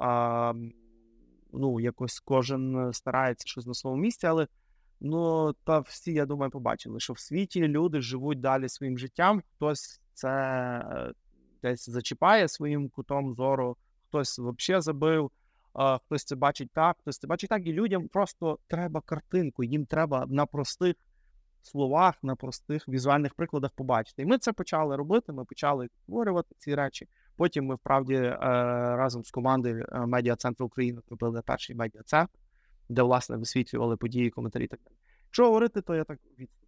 [1.52, 4.46] ну, якось кожен старається щось на своєму місці, але
[5.00, 9.42] ну та всі, я думаю, побачили, що в світі люди живуть далі своїм життям.
[9.56, 11.12] Хтось це е,
[11.62, 13.76] десь зачіпає своїм кутом зору,
[14.10, 15.30] хтось взагалі забив.
[16.06, 20.26] Хтось це бачить так, хтось це бачить так, і людям просто треба картинку, їм треба
[20.28, 20.96] на простих
[21.62, 24.22] словах, на простих візуальних прикладах побачити.
[24.22, 25.32] І ми це почали робити.
[25.32, 27.08] Ми почали створювати ці речі.
[27.36, 28.36] Потім ми вправді е,
[28.96, 32.38] разом з командою е, медіа центру України зробили перший медіа центр,
[32.88, 34.64] де власне висвітлювали події, коментарі.
[34.64, 34.94] і Так далі.
[35.24, 36.59] Якщо говорити, то я так відступ.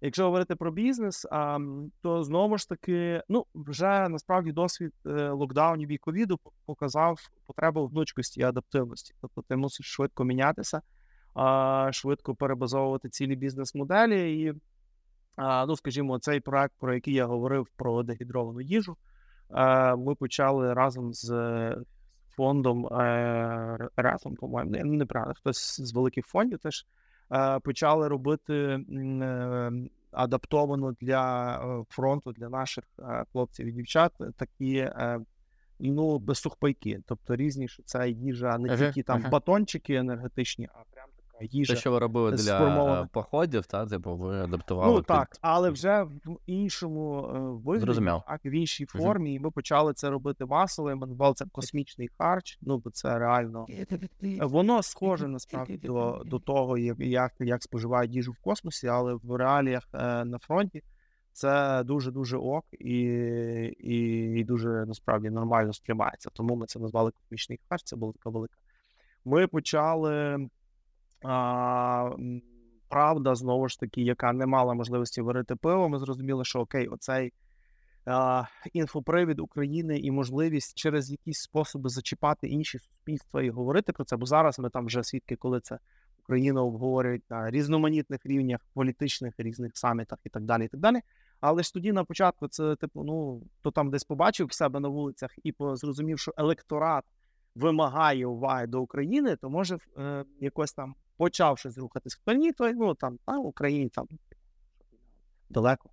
[0.00, 1.26] Якщо говорити про бізнес,
[2.02, 8.40] то знову ж таки, ну вже насправді досвід е, локдаунів і ковіду показав потребу гнучкості
[8.40, 9.14] і адаптивності.
[9.20, 10.82] Тобто ти мусиш швидко мінятися,
[11.90, 14.42] швидко перебазовувати цілі бізнес-моделі.
[14.42, 14.54] І,
[15.38, 18.96] ну, скажімо, цей проект, про який я говорив про дегідровану їжу,
[19.96, 21.30] ми почали разом з
[22.36, 26.86] фондом е, разом, по-моєму, я не правда, хтось з великих фондів теж
[27.62, 28.78] почали робити
[30.14, 34.90] адаптовано для е, фронту, для наших е, хлопців і дівчат такі.
[35.80, 40.93] Ну, безсухпайки, тобто різні, що це їжа не тільки там батончики енергетичні, а
[41.40, 41.74] їжа.
[41.74, 43.08] Те, що ви робили для сформована.
[43.12, 44.92] походів, та типу ви адаптували.
[44.92, 45.38] Ну так, під...
[45.42, 47.22] але вже в іншому
[47.64, 49.36] вигляді, так, в іншій формі, uh-huh.
[49.36, 50.90] і ми почали це робити масово.
[50.90, 52.58] і Ми назвали це космічний харч.
[52.62, 53.66] Ну бо це реально
[54.40, 59.36] воно схоже насправді до до того, як як, як споживають їжу в космосі, але в
[59.36, 60.82] реаліях е, на фронті.
[61.32, 63.00] Це дуже дуже ок і
[63.78, 63.96] і,
[64.40, 66.30] і дуже насправді нормально сприймається.
[66.32, 67.82] Тому ми це назвали космічний харч.
[67.82, 68.54] Це була така велика.
[69.24, 70.38] Ми почали
[71.24, 72.10] а,
[72.88, 77.32] Правда, знову ж таки, яка не мала можливості варити пиво, ми зрозуміли, що окей, оцей
[78.06, 84.16] а, інфопривід України і можливість через якісь способи зачіпати інші суспільства і говорити про це.
[84.16, 85.78] Бо зараз ми там вже свідки, коли це
[86.18, 90.64] Україна обговорюють на різноманітних рівнях, політичних різних самітах і так далі.
[90.64, 91.00] і так далі.
[91.40, 95.30] Але ж тоді на початку це типу, ну то там десь побачив себе на вулицях
[95.44, 97.04] і зрозумів, що електорат
[97.54, 102.14] вимагає уваги до України, то може е, якось там почав щось рухатись.
[102.14, 104.08] Хто ні, то ну там а Україні там
[105.50, 105.90] далеко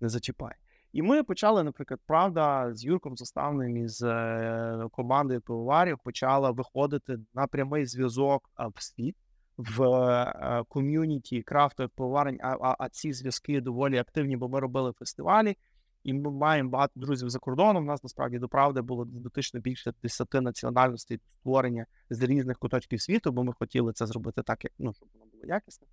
[0.00, 0.56] не зачіпає.
[0.92, 7.46] І ми почали, наприклад, правда, з Юрком Заставним із е, командою пивоварів почала виходити на
[7.46, 9.16] прямий зв'язок в світ
[9.56, 12.38] в е, ком'юніті крафтових пивоварень.
[12.42, 15.56] А, а, а ці зв'язки доволі активні, бо ми робили фестивалі.
[16.04, 17.84] І ми маємо багато друзів за кордоном.
[17.84, 23.32] У нас насправді до правди було дотично більше 10 національностей створення з різних куточків світу,
[23.32, 25.86] бо ми хотіли це зробити так, як ну, щоб воно було якісно.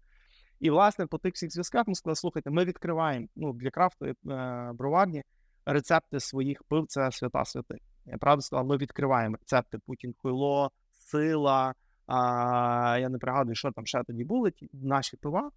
[0.59, 4.71] І, власне, по тих всіх зв'язках ми сказали, слухайте, ми відкриваємо ну, для крафтової е,
[4.73, 5.23] броварні
[5.65, 7.77] рецепти своїх пив, це свята святи.
[8.05, 11.73] Я правда сказав, ми відкриваємо рецепти Путін Хуйло, Сила.
[12.07, 15.51] А, Я не пригадую, що там ще тоді були, наші пива.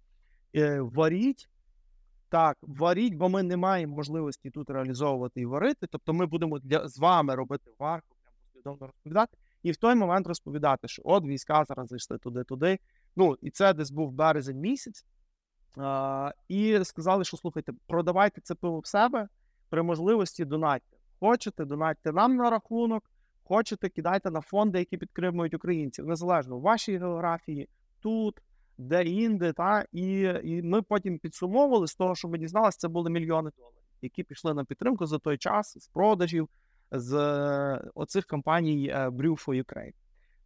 [0.55, 1.49] Е, варіть
[2.33, 5.87] так, варіть, бо ми не маємо можливості тут реалізовувати і варити.
[5.87, 10.27] Тобто ми будемо для з вами робити варку, прям послідовно розповідати, і в той момент
[10.27, 12.79] розповідати, що от війська зараз зайшли туди-туди.
[13.15, 15.05] Ну, і це десь був березень місяць.
[15.77, 19.27] А, І сказали, що слухайте, продавайте це пиво в себе
[19.69, 20.97] при можливості донатьте.
[21.19, 23.11] Хочете, донатьте нам на рахунок,
[23.43, 27.69] хочете, кидайте на фонди, які підтримують українців, незалежно в вашій географії,
[27.99, 28.41] тут
[28.77, 33.09] де інде, та і і ми потім підсумовували з того, що ми дізналися, це були
[33.09, 36.49] мільйони доларів, які пішли на підтримку за той час з продажів
[36.91, 39.93] з е, оцих компаній е, Brew for Ukraine.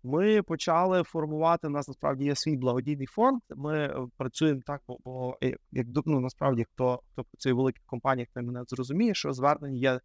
[0.03, 1.67] Ми почали формувати.
[1.67, 3.41] У нас насправді є свій благодійний фонд.
[3.55, 5.37] Ми е, працюємо так, бо,
[5.71, 9.99] як ну, насправді хто хто працює в великих компаніях, той мене зрозуміє, що звернень є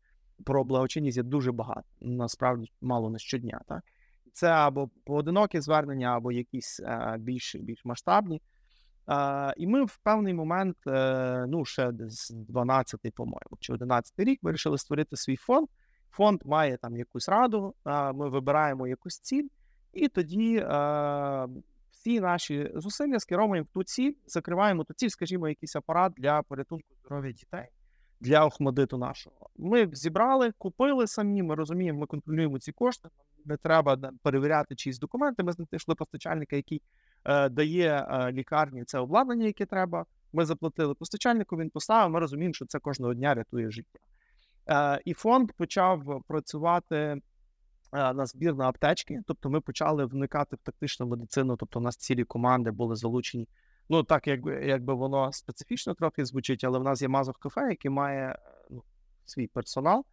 [0.44, 1.82] про благочинність є дуже багато.
[2.00, 3.60] Насправді мало не щодня.
[3.68, 3.82] Так
[4.32, 8.42] це або поодинокі звернення, або якісь е, більш більш масштабні.
[9.08, 14.38] Е, і ми в певний момент, е, ну ще десь 12-й, по-моєму, чи 11-й рік
[14.42, 15.68] вирішили створити свій фонд.
[16.10, 17.74] Фонд має там якусь раду,
[18.14, 19.48] ми вибираємо якусь ціль,
[19.92, 20.66] і тоді
[21.90, 26.94] всі наші зусилля скеровуємо в ту ціль, закриваємо ту ціль, скажімо, якийсь апарат для порятунку
[27.04, 27.68] здоров'я дітей
[28.22, 29.50] для Охмадиту нашого.
[29.56, 31.42] Ми зібрали, купили самі.
[31.42, 33.08] Ми розуміємо, ми контролюємо ці кошти
[33.44, 35.42] не треба перевіряти чиїсь документи.
[35.42, 36.82] Ми знайшли постачальника, який
[37.24, 40.06] е, дає е, лікарні це обладнання, яке треба.
[40.32, 42.10] Ми заплатили постачальнику, він поставив.
[42.10, 43.98] Ми розуміємо, що це кожного дня рятує життя.
[44.68, 47.20] Е, І фонд почав працювати е,
[47.92, 49.20] на збір на аптечки.
[49.26, 51.56] Тобто, ми почали вникати в тактичну медицину.
[51.56, 53.48] Тобто, у нас цілі команди були залучені.
[53.88, 57.90] Ну так, якби якби воно специфічно трохи звучить, але в нас є Мазов кафе, який
[57.90, 58.38] має
[58.70, 58.82] ну,
[59.24, 60.04] свій персонал.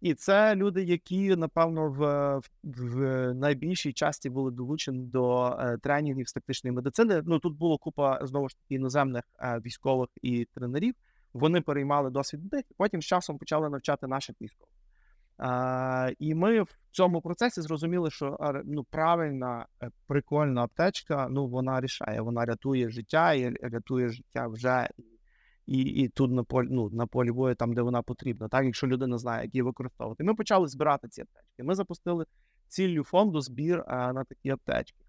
[0.00, 6.32] І це люди, які, напевно, в в найбільшій часті були долучені до е, тренінгів з
[6.32, 7.22] тактичної медицини.
[7.26, 10.94] Ну тут було купа знову ж таки іноземних е, військових і тренерів.
[11.32, 14.74] Вони переймали досвід них, потім з часом почали навчати наших військових.
[15.40, 19.66] Е, і ми в цьому процесі зрозуміли, що ну, правильна,
[20.06, 24.88] прикольна аптечка, ну вона рішає, вона рятує життя і рятує життя вже
[25.66, 28.86] і і тут на полі ну, на полі бою, там, де вона потрібна, так, якщо
[28.86, 30.24] людина знає, як її використовувати.
[30.24, 31.62] Ми почали збирати ці аптечки.
[31.62, 32.24] Ми запустили
[32.68, 35.04] ціллю фонду збір а, на такі аптечки.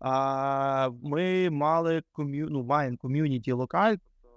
[0.00, 2.48] А, Ми мали ком'ю...
[2.50, 4.28] ну, ком'юніті локаль, тобто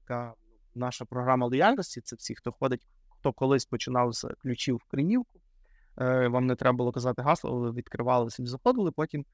[0.00, 0.34] така
[0.74, 2.00] наша програма лояльності.
[2.00, 5.40] Це всі, хто ходить, хто колись починав з ключів в Кринівку.
[5.98, 9.24] Е, Вам не треба було казати гасло, ви відкривали собі, заходили, потім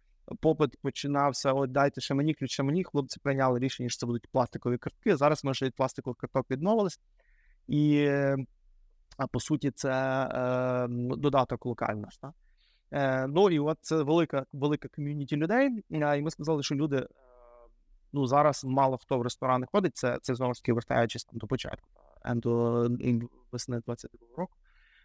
[0.40, 2.84] попит починався: от дайте ще мені ключ, мені.
[2.84, 5.16] Хлопці прийняли рішення, що це будуть пластикові картки.
[5.16, 7.00] Зараз ми вже від пластикових карток відмовились.
[7.68, 8.08] І,
[9.16, 12.10] а по суті, це е, додаток локальний.
[12.92, 15.84] Е, Ну і от це велика велика ком'юніті людей.
[15.92, 17.06] Е, і ми сказали, що люди
[18.12, 19.96] ну зараз мало хто в ресторани ходить.
[19.96, 21.88] Це це знову ж таки вертаючись там до початку
[22.24, 22.88] до
[23.52, 24.52] весни 22 року.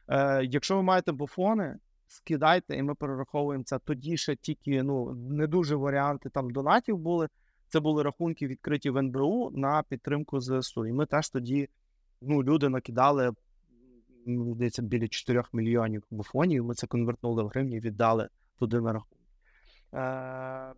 [0.09, 1.77] Е, Якщо ви маєте буфони,
[2.07, 3.79] скидайте, і ми перераховуємо це.
[3.79, 7.27] Тоді ще тільки ну не дуже варіанти там донатів були.
[7.69, 10.85] Це були рахунки відкриті в НБУ на підтримку ЗСУ.
[10.85, 11.69] І ми теж тоді
[12.21, 13.31] ну, люди накидали
[14.27, 16.65] здається, біля 4 мільйонів буфонів.
[16.65, 19.19] Ми це конвертнули в гривні і віддали туди на рахунок.
[19.93, 20.73] Е,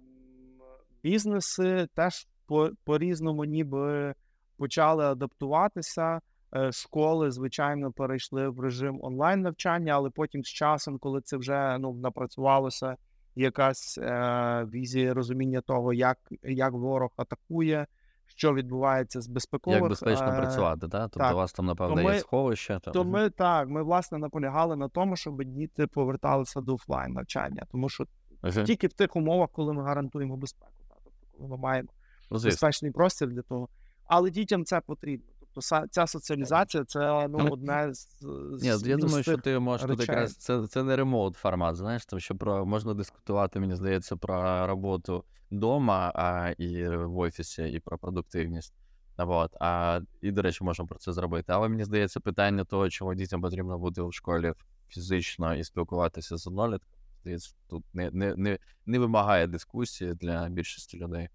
[1.03, 4.13] Бізнеси теж по, по-різному ніби
[4.57, 6.21] почали адаптуватися.
[6.55, 11.77] Е, школи, звичайно, перейшли в режим онлайн навчання, але потім з часом, коли це вже
[11.77, 12.95] ну напрацювалося
[13.35, 17.87] якась е, візія розуміння того, як як ворог атакує,
[18.25, 19.79] що відбувається з безпекових...
[19.79, 21.01] Як безпечно е, працювати, да?
[21.01, 21.33] тобто так?
[21.33, 22.79] у вас там, напевно, то є сховище.
[22.83, 27.65] То, то ми так, ми власне наполягали на тому, щоб діти поверталися до офлайн навчання,
[27.71, 28.05] тому що
[28.43, 30.97] uh тільки в тих умовах, коли ми гарантуємо безпеку, так?
[31.03, 31.89] тобто коли ми маємо
[32.31, 33.69] ну, безпечний простір для того,
[34.05, 35.28] але дітям це потрібно.
[35.53, 38.07] Тобто ця соціалізація це ну, одне з.
[38.53, 42.05] з Ні, Я думаю, що ти можеш тут якраз це це не ремоут формат, знаєш,
[42.05, 47.79] тому що про можна дискутувати, мені здається, про роботу вдома а, і в офісі, і
[47.79, 48.73] про продуктивність.
[49.17, 49.55] Вот.
[49.59, 51.53] А, І, до речі, можемо про це зробити.
[51.53, 54.53] Але мені здається, питання того, чому дітям потрібно бути в школі
[54.89, 60.97] фізично і спілкуватися з однолітком, здається, тут не, не, не, не вимагає дискусії для більшості
[60.97, 61.29] людей.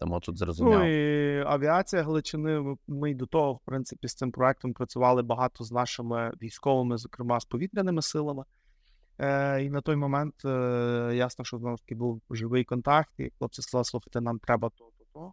[0.00, 0.78] Тому тут зрозуміло.
[0.78, 2.76] Ну і авіація Галичини.
[2.88, 7.40] Ми й до того, в принципі, з цим проектом працювали багато з нашими військовими, зокрема
[7.40, 8.44] з повітряними силами.
[9.18, 13.62] Е, І на той момент е, ясно, що знову таки був живий контакт, і хлопці
[13.62, 15.32] сказали, слухайте, нам треба то, то, то.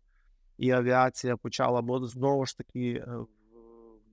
[0.57, 3.27] І авіація почала, бо знову ж таки, е, в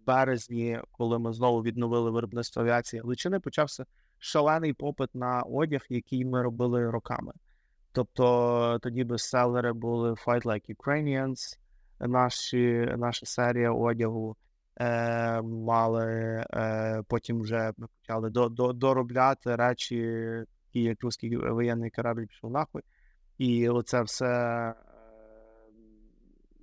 [0.07, 3.85] березні, коли ми знову відновили виробництво авіації Галичини, почався
[4.19, 7.33] шалений попит на одяг, який ми робили роками.
[7.95, 11.59] Тобто тоді бестселери були Fight Like Ukrainians,
[12.01, 14.37] наші, наша серія одягу.
[14.81, 16.07] Е, Мали
[16.55, 22.51] е, потім вже ми почали до, до, доробляти речі, які як русський воєнний корабль пішов
[22.51, 22.83] нахуй.
[23.39, 24.75] І оце все е,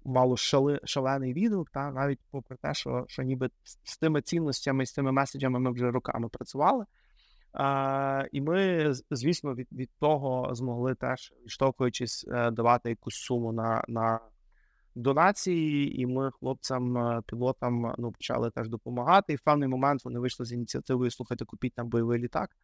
[0.06, 3.50] мало шали, шалений відгук, та, навіть попри те, що що ніби
[3.84, 6.86] з тими цінностями з тими меседжами ми вже роками працювали.
[7.54, 13.84] А, І ми, звісно, від від того змогли теж, відштовхуючись, е, давати якусь суму на
[13.88, 14.20] на
[14.96, 19.34] донації, і ми хлопцям, е, пілотам ну, почали теж допомагати.
[19.34, 22.58] І в певний момент вони вийшли з ініціативою Слухайте, купіть нам бойовий літак.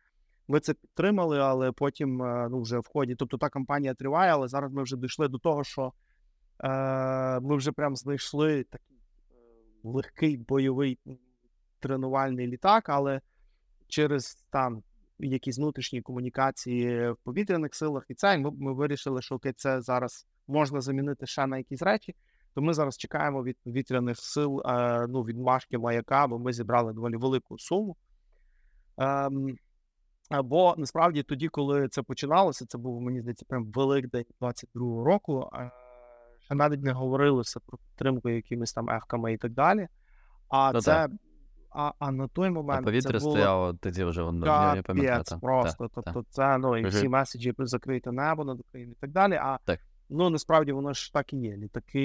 [0.48, 3.16] Ми це підтримали, але потім е, ну, вже в ході.
[3.16, 5.94] Тобто та кампанія триває, але зараз ми вже дійшли до того, що
[6.64, 8.98] е, ми вже прям знайшли такий
[9.84, 11.00] легкий бойовий
[11.80, 13.22] тренувальний літак, але
[13.88, 14.84] через там
[15.20, 19.82] якісь внутрішні комунікації в повітряних силах, і це і ми, ми вирішили, що окей, це
[19.82, 22.16] зараз можна замінити ще на якісь речі.
[22.54, 26.94] То ми зараз чекаємо від повітряних сил, е, ну від машки маяка, бо ми зібрали
[26.94, 27.98] доволі велику суму.
[28.98, 29.58] Ем,
[30.44, 35.50] Бо насправді тоді, коли це починалося, це був мені здається, прям великдень 22-го року.
[35.54, 35.72] Е,
[36.40, 39.88] ще навіть не говорилося про підтримку якимись там ехками і так далі.
[40.50, 41.08] А Та це
[41.70, 42.82] а а на той момент.
[42.82, 43.32] А повітря це було...
[43.32, 45.42] стояло тоді вже воно не пам'ятаю.
[45.42, 45.88] Просто.
[45.88, 46.26] Так, тобто, так.
[46.30, 49.34] це ну і всі меседжі про закрите небо над Україною і так далі.
[49.34, 49.80] А так.
[50.10, 51.58] Ну насправді воно ж так і є.
[51.58, 52.02] Літаки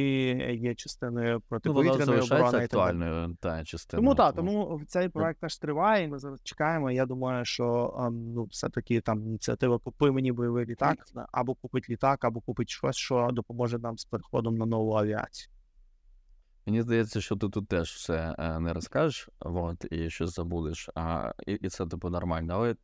[0.61, 4.05] є частиною Ну, протиповітряної залишається оборони актуальною та частиною.
[4.05, 6.05] Тому так, тому цей проект теж триває.
[6.05, 6.91] і Ми зараз чекаємо.
[6.91, 10.99] Я думаю, що ем, ну, все-таки там ініціатива купи мені бойовий літак,
[11.33, 15.53] або купить літак, або купить щось, що допоможе нам з переходом на нову авіацію.
[16.67, 21.53] Мені здається, що ти тут теж все не розкажеш, от, і щось забудеш, а, і,
[21.53, 22.55] і це типу нормально.
[22.55, 22.77] Але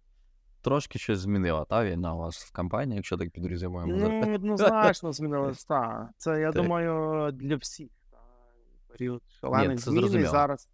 [0.63, 3.87] трошки щось змінила, та війна у вас в компанії, якщо так підрозуміємо.
[3.87, 5.65] Ну, однозначно змінилось.
[5.65, 6.11] Так.
[6.17, 6.63] Це я Так.
[6.63, 7.89] думаю для всіх.
[8.89, 10.69] Період шалених змін, і зараз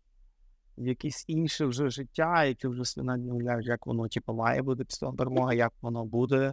[0.77, 5.73] якесь інше вже життя, яке вже уявляєш, як воно типу, має бути після перемоги, як
[5.81, 6.53] воно буде.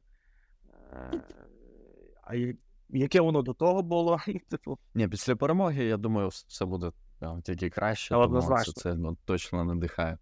[0.93, 1.22] Е,
[2.24, 2.36] А
[2.94, 4.20] яке воно до того було?
[4.50, 9.18] Типу, Ні, після перемоги, я думаю, все буде е, тільки краще, тому це, це ну,
[9.26, 10.18] точно надихає.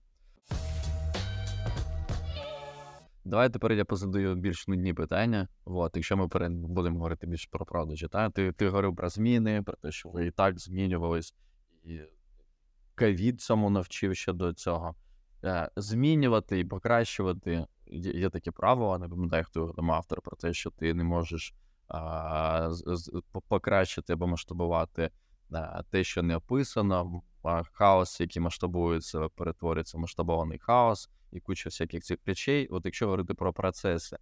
[3.26, 5.48] Давай тепер я позадаю більш нудні питання.
[5.66, 6.50] От, якщо ми пере...
[6.50, 8.30] будемо говорити більш про правду, чи та?
[8.30, 11.36] Ти, ти говорив про зміни, про те, що ви і так змінювались,
[11.84, 12.00] і
[12.96, 14.96] ковід цьому навчив ще до цього.
[15.44, 20.70] Е, Змінювати і покращувати є, таке правило, не пам'ятаю, хто там автор про те, що
[20.70, 21.54] ти не можеш
[23.50, 25.12] покращити або масштабувати
[25.90, 27.22] те, що не описано.
[27.72, 32.68] Хаос, який масштабується, перетворюється в масштабований хаос і куча всяких цих речей.
[32.68, 34.18] От якщо говорити про процеси,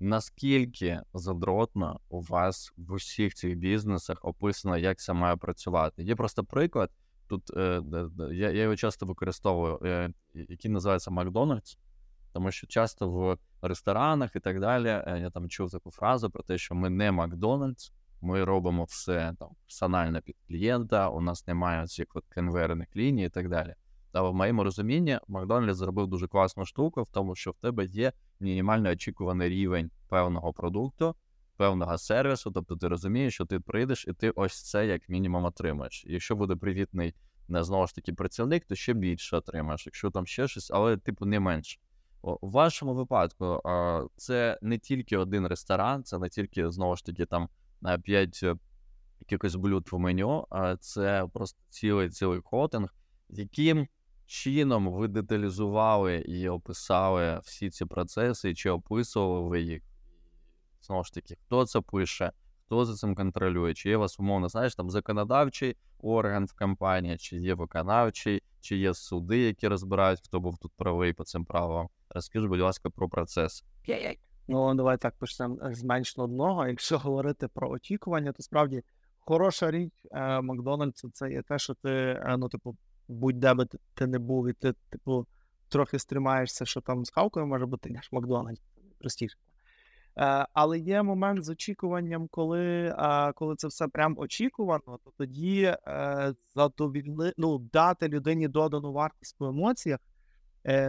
[0.00, 6.02] наскільки задротно у вас в усіх цих бізнесах описано, як це має працювати?
[6.02, 6.90] Є просто приклад.
[7.28, 7.82] Тут е,
[8.18, 11.78] я, я його часто використовую, е, який називається Макдональдс,
[12.32, 16.42] тому що часто в ресторанах і так далі е, я там чув таку фразу про
[16.42, 21.86] те, що ми не Макдональдс, ми робимо все там персонально під клієнта, у нас немає
[21.86, 23.74] цих от конвейерних ліній і так далі.
[24.12, 28.12] Та в моєму розумінні Макдональдс зробив дуже класну штуку в тому, що в тебе є
[28.40, 31.14] мінімально очікуваний рівень певного продукту,
[31.56, 32.50] певного сервісу.
[32.50, 36.04] Тобто ти розумієш, що ти прийдеш і ти ось це як мінімум отримаєш.
[36.06, 37.14] Якщо буде привітний
[37.48, 39.86] не знову ж таки працівник, то ще більше отримаєш.
[39.86, 41.80] Якщо там ще щось, але типу не менше.
[42.22, 43.62] У вашому випадку
[44.16, 47.48] це не тільки один ресторан, це не тільки знову ж таки там
[47.80, 48.44] на 5
[49.20, 52.94] якихось блюд в меню, а це просто цілий цілий хотинг,
[53.28, 53.88] яким
[54.26, 59.82] чином ви деталізували і описали всі ці процеси, чи описували ви їх?
[60.82, 62.32] Знову ж таки, хто це пише,
[62.66, 63.74] хто за цим контролює?
[63.74, 68.76] Чи є у вас, умовно, знаєш, там законодавчий орган в компанії, чи є виконавчий, чи
[68.76, 71.88] є суди, які розбирають, хто був тут правий по цим правилам?
[72.10, 73.64] Розкажи, будь ласка, про процес.
[74.48, 76.66] Ну, давай так почнемо з менш одного.
[76.66, 78.82] Якщо говорити про очікування, то справді
[79.18, 82.76] хороша річ е, Макдональдсу це є те, що ти, е, ну, типу,
[83.08, 85.26] будь-де би ти, не був, і ти, типу,
[85.68, 88.60] трохи стримаєшся, що там з хавкою може бути наш Макдональдс.
[88.98, 89.36] Простіше.
[90.18, 95.76] Е, але є момент з очікуванням, коли, е, коли це все прям очікувано, то тоді
[95.86, 100.00] е, задовільни, ну, дати людині додану вартість по емоціях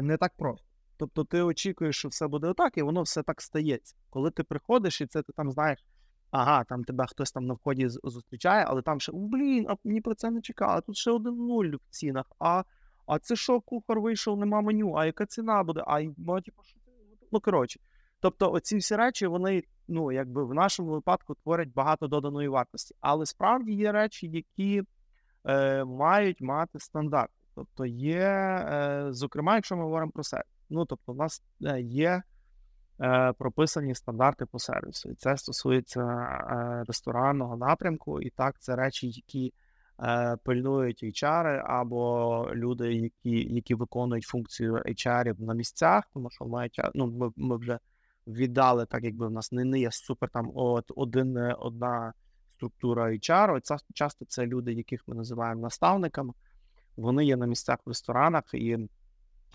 [0.01, 0.65] не так просто.
[0.97, 3.95] Тобто ти очікуєш, що все буде отак, і воно все так стається.
[4.09, 5.86] Коли ти приходиш, і це ти там знаєш,
[6.32, 10.01] ага, там тебе хтось там на вході зустрічає, але там ще, «О, блін, а мені
[10.01, 10.82] про це не чекали.
[10.82, 12.26] Тут ще один нуль в цінах.
[12.39, 12.63] А,
[13.05, 15.84] а це що, кухар вийшов, нема меню, а яка ціна буде?
[15.88, 16.80] А ну, типу, що?
[17.32, 17.80] Ну, коротше.
[18.22, 22.95] Тобто, оці всі речі, вони, ну, якби в нашому випадку творять багато доданої вартості.
[22.99, 24.84] Але справді є речі, які
[25.45, 27.32] е, мають мати стандарт.
[27.55, 30.47] Тобто є, е, зокрема, якщо ми говоримо про сервіс.
[30.69, 32.22] Ну, тобто, в нас е, є
[33.01, 35.09] е, прописані стандарти по сервісу.
[35.09, 38.22] І це стосується е, ресторанного напрямку.
[38.22, 39.53] І так, це речі, які
[40.03, 46.82] е, пильнують HR або люди, які, які виконують функцію HR на місцях, тому що мають,
[46.93, 47.80] ну, ми, ми вже
[48.32, 52.13] віддали, так якби в нас не, не є супер там от один, е, одна
[52.55, 53.59] структура HR.
[53.61, 56.34] Це часто це люди, яких ми називаємо наставниками.
[56.97, 58.89] Вони є на місцях в ресторанах, і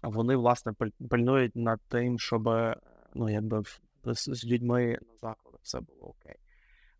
[0.02, 2.44] вони, власне, пиль- пильнують над тим, щоб
[3.14, 3.62] ну, якби
[4.04, 6.36] з, з людьми на закладах все було окей.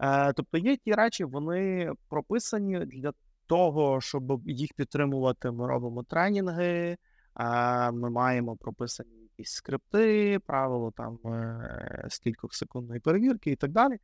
[0.01, 3.13] Е, тобто є ті речі, вони прописані для
[3.47, 5.51] того, щоб їх підтримувати.
[5.51, 6.97] Ми робимо тренінги,
[7.41, 13.99] е, ми маємо прописані якісь скрипти, правило там е, скількох секундної перевірки і так далі.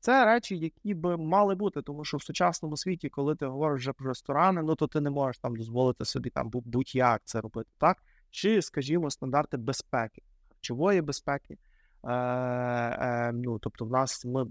[0.00, 3.92] Це речі, які би мали бути, тому що в сучасному світі, коли ти говориш вже
[3.92, 8.02] про ресторани, ну то ти не можеш там дозволити собі там будь-як це робити, так?
[8.30, 11.58] Чи, скажімо, стандарти безпеки, харчової безпеки.
[12.04, 14.46] Е, е, ну, тобто, в нас ми,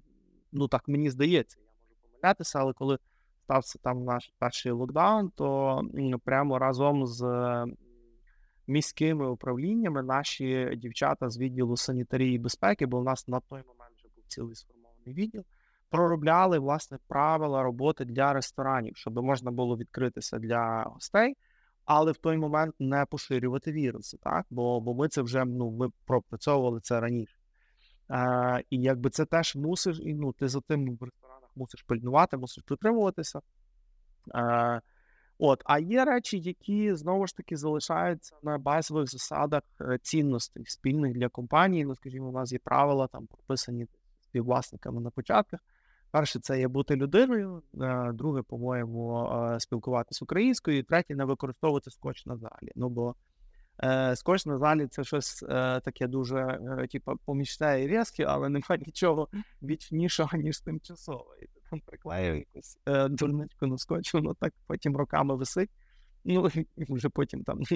[0.51, 2.97] ну так мені здається, я можу помилятися, але коли
[3.43, 7.21] стався там наш перший локдаун, то м, прямо разом з
[8.72, 13.95] міськими управліннями наші дівчата з відділу санітарії і безпеки, бо в нас на той момент
[13.97, 15.43] вже був цілий сформований відділ.
[15.89, 21.38] проробляли власне правила роботи для ресторанів, щоб можна було відкритися для гостей,
[21.86, 24.45] але в той момент не поширювати віруси, так?
[24.49, 27.36] Бо бо ми це вже ну, ми пропрацьовували це раніше.
[28.11, 32.38] Е, І якби це теж мусиш, і ну, ти за тим в ресторанах мусиш пильнувати,
[32.38, 33.41] мусиш дотримуватися.
[34.36, 34.82] Е,
[35.44, 41.14] От, а є речі, які знову ж таки залишаються на базових засадах е, цінностей спільних
[41.14, 41.86] для компанії.
[41.86, 43.88] Ну, скажімо, у нас є правила там прописані
[44.20, 45.60] співвласниками на початках.
[46.12, 51.92] Перше, це є бути людиною, е, друге, по-моєму, е, спілкуватися українською, і третє не використовувати
[51.92, 52.72] скотч на залі.
[52.76, 53.16] Ну бо
[54.16, 55.46] скотч на залі це щось
[55.84, 56.60] таке дуже,
[56.92, 59.28] типу, помічне і різке, але немає нічого
[59.64, 61.36] вічнішого, ніж тимчасове
[61.80, 65.69] приклеїв якусь е, дурничку на скотч, воно так потім роками висить.
[66.24, 67.59] Ну, вже потім там.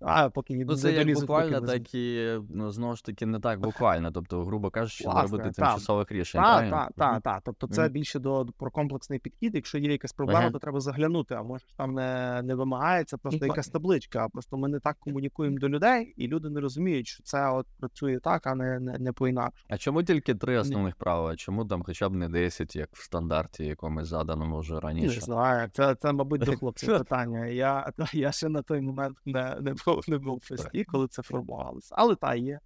[0.00, 4.12] А, поки ну, це як буквально, так і ну, знову ж таки не так буквально.
[4.12, 6.40] Тобто, грубо кажучи, не робити тимчасових рішень.
[6.40, 7.42] Так, так, так, так.
[7.44, 9.54] Тобто, це більше до про комплексний підхід.
[9.54, 10.50] Якщо є якась проблема, ага.
[10.50, 11.34] то треба заглянути.
[11.34, 14.24] А може там не не вимагається просто якась табличка.
[14.24, 17.66] А просто ми не так комунікуємо до людей, і люди не розуміють, що це от
[17.80, 19.64] працює так, а не не, не по інакше.
[19.68, 21.36] А чому тільки три основних правила?
[21.36, 25.14] Чому там хоча б не 10, як в стандарті якомусь заданому вже раніше?
[25.14, 25.68] Не знаю.
[25.72, 27.46] Це, це мабуть, до хлопців питання.
[27.46, 31.94] Я я ще на той момент не не був не був фесті, коли це формувалося.
[31.98, 32.60] Але та є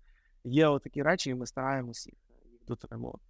[0.44, 2.18] є отакі речі, і ми стараємося їх
[2.68, 3.24] дотримувати.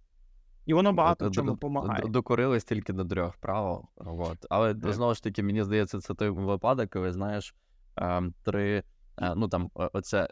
[0.65, 2.03] І воно багато чому допомагає.
[2.07, 3.85] Докорились тільки до трьох правил.
[3.95, 4.45] От.
[4.49, 7.55] Але знову ж таки, мені здається, це той випадок, коли знаєш
[7.95, 8.83] ем, три,
[9.17, 10.27] е, ну там оце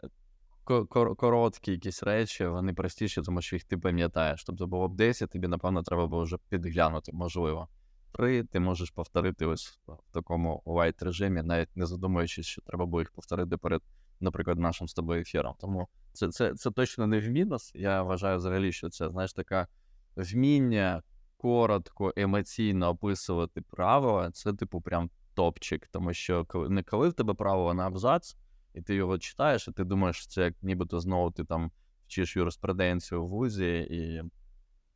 [1.16, 4.44] короткі якісь речі, вони простіші, тому що їх ти пам'ятаєш.
[4.44, 7.68] Тобто було б 10, тобі, напевно, треба було вже підглянути, можливо.
[8.14, 13.02] Три, ти можеш повторити ось в такому light режимі, навіть не задумуючись, що треба було
[13.02, 13.82] їх повторити перед
[14.20, 15.54] наприклад, нашим з тобою ефіром.
[15.60, 17.72] Тому це це, це точно не в мінус.
[17.74, 19.68] Я вважаю взагалі, що це знаєш така
[20.16, 21.02] вміння
[21.36, 24.30] коротко, емоційно описувати правила.
[24.30, 25.88] Це, типу, прям топчик.
[25.92, 28.36] Тому що коли не коли в тебе правило на абзац,
[28.74, 31.70] і ти його читаєш, і ти думаєш, що це як нібито знову ти там
[32.06, 34.22] вчиш юриспруденцію в вузі і.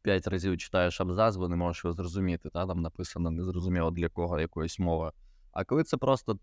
[0.02, 2.50] П'ять разів читаєш абзац, бо не можеш його зрозуміти.
[2.50, 2.66] Та?
[2.66, 5.12] Там написано незрозуміло для кого якоїсь мови.
[5.52, 6.38] А коли це просто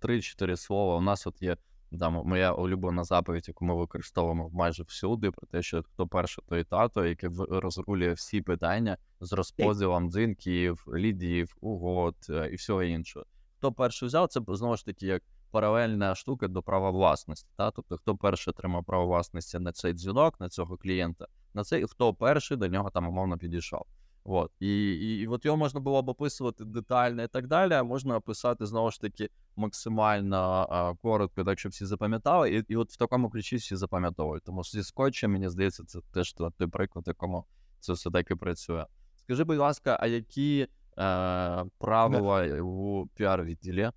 [0.00, 1.56] три-чотири слова, у нас от є
[2.00, 6.64] там моя улюблена заповідь, яку ми використовуємо майже всюди, про те, що хто перший, той
[6.64, 13.26] тато, який розрулює всі питання з розподілом дзинків, лідів, угод е, і всього іншого.
[13.58, 17.48] Хто перший взяв, це знову ж таки як паралельна штука до права власності.
[17.56, 17.70] Та?
[17.70, 22.14] Тобто, хто перший отримав право власності на цей дзвінок, на цього клієнта, на цей хто
[22.14, 23.86] перший до нього там умовно підійшов.
[24.24, 24.52] От.
[24.60, 28.16] І і, і от його можна було б описувати детально і так далі, а можна
[28.16, 32.50] описати знову ж таки максимально а, коротко, так щоб всі запам'ятали.
[32.50, 34.44] І і от в такому ключі всі запам'ятовують.
[34.44, 37.44] Тому що зі скотчем, мені здається, це теж той приклад, якому
[37.80, 38.86] це все таки працює.
[39.16, 40.68] Скажи, будь ласка, а які
[40.98, 43.92] е, правила у піар-відділі?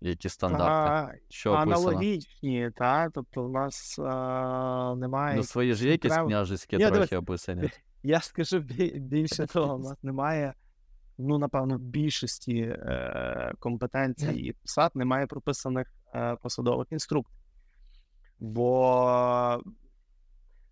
[0.00, 0.64] Які стандарти?
[0.68, 3.10] А, що Аналогічні, так.
[3.14, 5.36] Тобто, у нас а, немає.
[5.36, 7.70] Ну, свої ж якісь княжеські трохи описані.
[8.02, 8.58] Я скажу
[8.94, 10.54] більше того, у нас немає,
[11.18, 17.36] ну, напевно, в більшості е, компетенцій і посад немає прописаних е, посадових інструкцій.
[18.38, 19.62] Бо,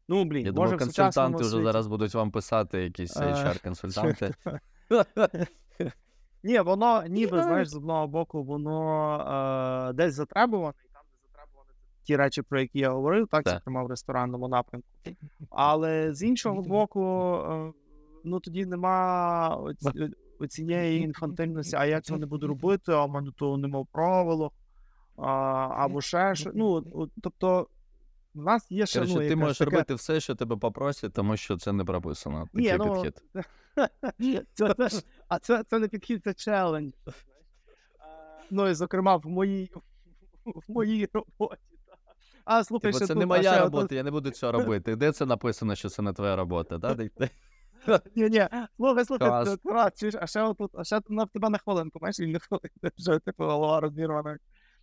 [0.09, 4.35] ну, блін, Я думаю, консультанти вже зараз будуть вам писати якісь HR-консультанти.
[6.43, 11.70] Ні, воно ніби, знаєш, з одного боку, воно е, десь затребуване і там, де затребуване
[12.03, 14.89] ті речі, про які я говорив, так, зокрема в ресторанному напрямку.
[15.51, 17.03] Але з іншого боку,
[17.51, 17.72] е,
[18.24, 19.74] ну тоді нема
[20.49, 24.53] цієї інфантильності, а я цього не буду робити, а в мене того нема правило,
[25.16, 26.51] або ще що.
[26.55, 26.84] Ну,
[27.22, 27.68] тобто.
[28.34, 29.70] У нас є ще, ну, ти можеш таке...
[29.70, 32.49] робити все, що тебе попросять, тому що це не прописано.
[32.53, 33.22] Такий Ні, ну, підхід.
[34.55, 36.93] Це, це, а це це не підхід, це челендж.
[38.51, 39.72] Ну і зокрема, в моїй
[40.45, 41.62] в моїй роботі.
[42.45, 44.97] А слухай, Типу, це не моя робота, я не буду цього робити.
[44.97, 46.79] Де це написано, що це не твоя робота?
[46.79, 46.97] Да?
[48.16, 49.53] Ні, ні, слухай, слухай,
[50.20, 53.81] а ще отут, а ще на тебе на хвилинку, знаєш, вільну хвилинку, вже типу голова
[53.81, 54.39] розірвана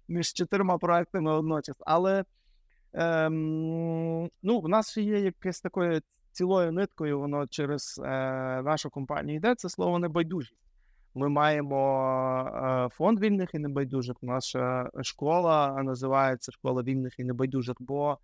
[0.08, 1.76] між чотирма проектами одночас.
[1.80, 2.26] Але
[2.94, 6.02] ем, ну, в нас ще є якесь такою
[6.36, 8.10] цілою ниткою, воно через е,
[8.62, 10.60] нашу компанію йде, це слово небайдужість.
[11.16, 11.80] Ми маємо
[12.56, 14.16] е, фонд вільних і небайдужих.
[14.22, 17.76] Наша школа називається школа вільних і небайдужих.
[17.80, 18.18] Бо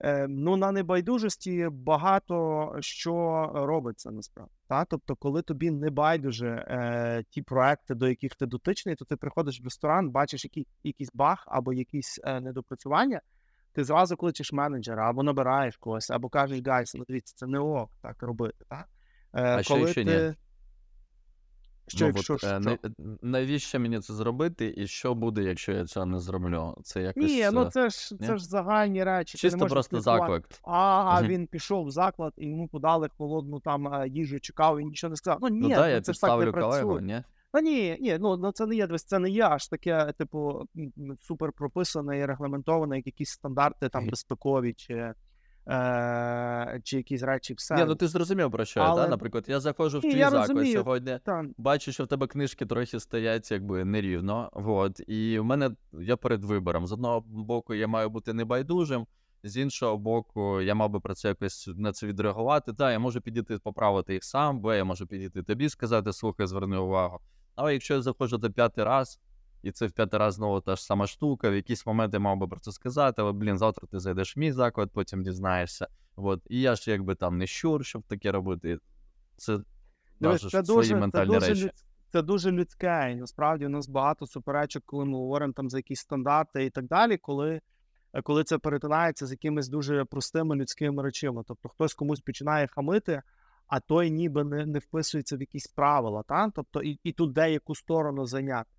[0.00, 4.52] е, ну, на небайдужості багато що робиться насправді.
[4.68, 4.84] Та?
[4.84, 9.60] Тобто, коли тобі не байдуже е, ті проекти, до яких ти дотичний, то ти приходиш
[9.60, 13.20] в ресторан, бачиш який, якийсь баг або якісь е, недопрацювання.
[13.74, 17.90] Ти зразу кличеш менеджера або набираєш когось, або кажеш, guys, ну дивіться, це не ок
[18.02, 18.64] так робити.
[18.68, 18.88] Так?
[19.34, 20.34] Е, А що, коли якщо ні?
[21.86, 22.60] Що, Ну, якщо от, е, що?
[22.60, 22.78] не-
[23.22, 26.76] навіщо мені це зробити, і що буде, якщо я цього не зроблю?
[26.82, 27.24] Це якось.
[27.24, 28.26] Ні, ну е, це ж ні?
[28.26, 29.38] це ж загальні речі.
[29.38, 30.48] Ти не Чисто просто заклик.
[30.62, 34.88] А, а він пішов в заклад і йому подали холодну там е, їжу, чекав, він
[34.88, 35.38] нічого не сказав.
[35.42, 37.22] Ну Ну ні, так, я ну, це ж так не підставлю колегу, ні?
[37.54, 40.62] Та ні, ні, ну, ну це не є дивись, це не є аж таке, типу,
[41.20, 45.14] супер прописане і регламентоване, як якісь стандарти там безпекові чи,
[45.68, 47.54] е, чи якісь речі.
[47.54, 47.74] Все.
[47.74, 49.08] Ні, ну ти зрозумів про що я, Але- та?
[49.08, 53.50] Наприклад, я заходжу в твій заклад сьогодні, Та, бачу, що в тебе книжки трохи стоять
[53.50, 54.50] якби нерівно.
[54.52, 55.00] Вот.
[55.08, 56.86] І в мене я перед вибором.
[56.86, 59.06] З одного боку, я маю бути небайдужим,
[59.44, 62.72] з іншого боку, я мав би про це якось на це відреагувати.
[62.72, 66.76] Та, я можу підійти поправити їх сам, бо я можу підійти тобі сказати, слухай, зверни
[66.76, 67.20] увагу.
[67.56, 69.20] Але якщо я заходжу до п'ятий раз,
[69.62, 72.36] і це в п'ятий раз знову та ж сама штука, в якийсь момент я мав
[72.36, 75.88] би про це сказати, але блін, завтра ти зайдеш в мій заклад, потім дізнаєшся.
[76.16, 76.40] От.
[76.48, 78.78] І я ж якби там не щур, щоб таке робити.
[79.36, 79.58] Це
[80.20, 81.64] Дивись, це свої дуже, це дуже, речі.
[81.64, 81.70] люд,
[82.12, 83.12] це дуже людське.
[83.12, 86.86] І насправді у нас багато суперечок, коли ми говоримо там за якісь стандарти і так
[86.86, 87.60] далі, коли,
[88.12, 91.42] е, коли це перетинається з якимись дуже простими людськими речами.
[91.48, 93.22] Тобто хтось комусь починає хамити,
[93.66, 96.22] а той ніби не, не вписується в якісь правила.
[96.22, 96.50] Та?
[96.50, 98.70] Тобто і, і тут деяку сторону зайняти.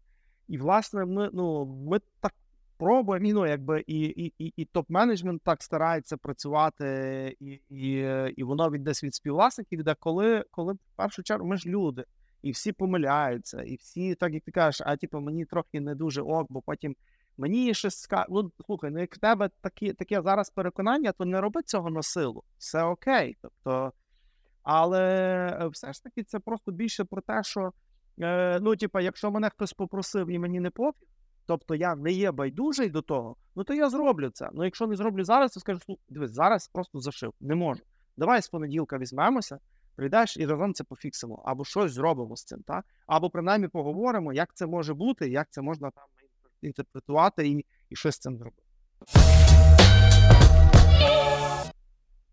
[0.48, 2.34] І, власне, ми, ну, ми так
[2.78, 7.92] пробуємо, ну, якби, і, і, і, і топ-менеджмент так старається працювати, і, і,
[8.36, 12.06] і воно від десь від співвласників йде, коли, коли в першу чергу ми ж люди,
[12.42, 16.22] і всі помиляються, і всі, так як ти кажеш, а типу, мені трохи не дуже
[16.22, 16.96] ок, бо потім
[17.38, 18.26] мені щось скаже.
[18.30, 22.04] Ну, слухай, ну як в тебе такі, таке зараз переконання, то не роби цього на
[22.04, 22.44] силу.
[22.58, 23.38] Все окей.
[23.42, 23.94] Тобто,
[24.66, 25.02] але
[25.62, 27.72] е, все ж таки це просто більше про те, що
[28.22, 31.08] е, ну, типа, якщо мене хтось попросив і мені не пофіг,
[31.46, 34.50] тобто я не є байдужий до того, ну то я зроблю це.
[34.54, 37.82] Ну, якщо не зроблю зараз, то скажу, «Слухай, дивись, зараз просто зашив, не можу.
[38.18, 39.60] Давай з понеділка візьмемося,
[39.96, 42.86] прийдеш і разом це пофіксимо, або щось зробимо з цим, так?
[43.08, 46.06] Або принаймні поговоримо, як це може бути, як це можна там
[46.62, 48.64] інтерпретувати і, і щось з цим зробити.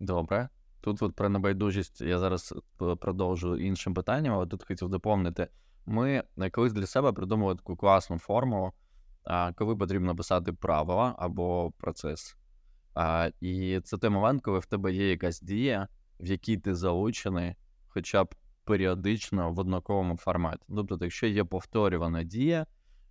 [0.01, 0.49] Добре.
[0.83, 2.55] Тут от про небайдужість я зараз
[3.01, 5.49] продовжу іншим питанням, але тут хотів доповнити.
[5.87, 8.73] Ми е, колись для себе придумали таку класну формулу,
[9.55, 12.37] коли потрібно писати правила або процес.
[13.41, 15.89] І це той момент, коли в тебе є якась дія,
[16.21, 17.55] в якій ти залучений
[17.89, 20.65] хоча б періодично в однаковому форматі.
[20.69, 22.67] Тобто, якщо є повторювана дія,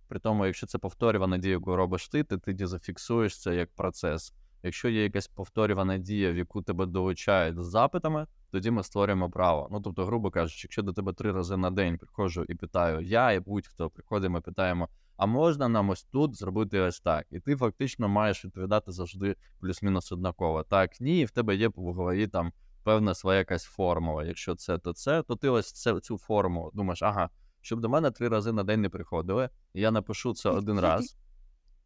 [0.08, 4.34] при тому, якщо це повторювана дія, яку робиш ти, ти тоді зафіксуєш це як процес.
[4.62, 9.68] Якщо є якась повторювана дія, в яку тебе долучають з запитами, тоді ми створюємо право.
[9.70, 13.32] Ну тобто, грубо кажучи, якщо до тебе три рази на день приходжу і питаю, я
[13.32, 17.26] і будь-хто приходимо і питаємо, а можна нам ось тут зробити ось так?
[17.30, 20.62] І ти фактично маєш відповідати завжди плюс-мінус однаково.
[20.62, 22.52] Так, ні, і в тебе є в голові там
[22.84, 24.24] певна своя якась формула.
[24.24, 28.10] Якщо це, то це, то ти ось це, цю формулу думаєш, ага, щоб до мене
[28.10, 31.16] три рази на день не приходили, я напишу це один раз,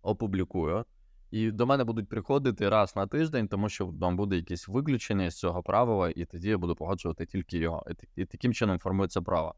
[0.02, 0.84] опублікую.
[1.30, 5.38] І до мене будуть приходити раз на тиждень, тому що там буде якесь виключення з
[5.38, 7.86] цього правила, і тоді я буду погоджувати тільки його.
[8.16, 9.54] І, таким чином формується право.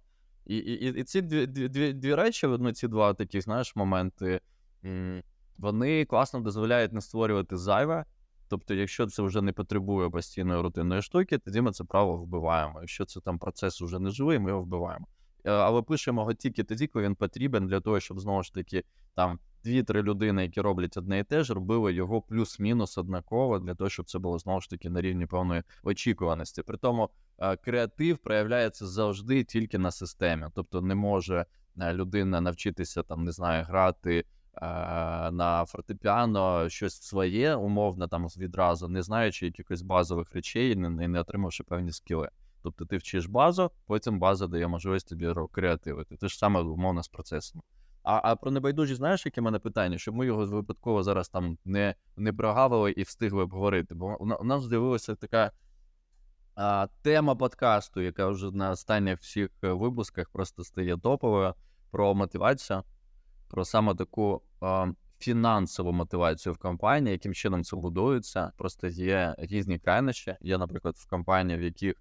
[0.46, 4.40] І, і, і- ці дві, дві, дві, речі, ну, ці два такі, знаєш, моменти,
[5.58, 8.04] вони класно дозволяють не створювати зайве.
[8.48, 12.80] Тобто, якщо це вже не потребує постійної рутинної штуки, тоді ми це право вбиваємо.
[12.80, 15.06] Якщо це там процес уже не живий, ми його вбиваємо.
[15.44, 18.84] Е, Але пишемо його тільки тоді, коли він потрібен для того, щоб знову ж таки
[19.14, 23.90] там дві-три людини, які роблять одне і те ж, робили його плюс-мінус однаково для того,
[23.90, 26.62] щоб це було знову ж таки на рівні певної очікуваності.
[26.62, 31.46] При тому е, креатив проявляється завжди тільки на системі, тобто не може
[31.80, 34.18] е, людина навчитися там, не знаю, грати.
[34.18, 34.60] е,
[35.30, 41.20] На фортепіано щось своє, умовно, там відразу, не знаючи якихось базових речей, не, не, не
[41.20, 42.28] отримавши певні скіли.
[42.62, 46.16] Тобто ти вчиш базу, потім база дає можливість тобі креативити.
[46.16, 47.62] Те ж саме умовно з процесами.
[48.08, 51.94] А, а про небайдужість, знаєш, яке мене питання, щоб ми його випадково зараз там не,
[52.16, 53.94] не прогавили і встигли обговорити.
[53.94, 55.52] Бо у, нас з'явилася така
[56.54, 61.54] а, тема подкасту, яка вже на останніх всіх е, випусках просто стає топовою
[61.90, 62.82] про мотивацію,
[63.48, 64.86] про саме таку а,
[65.18, 68.52] фінансову мотивацію в компанії, яким чином це будується.
[68.56, 70.36] Просто є різні крайнощі.
[70.40, 71.94] Є, наприклад, в компанії, в яких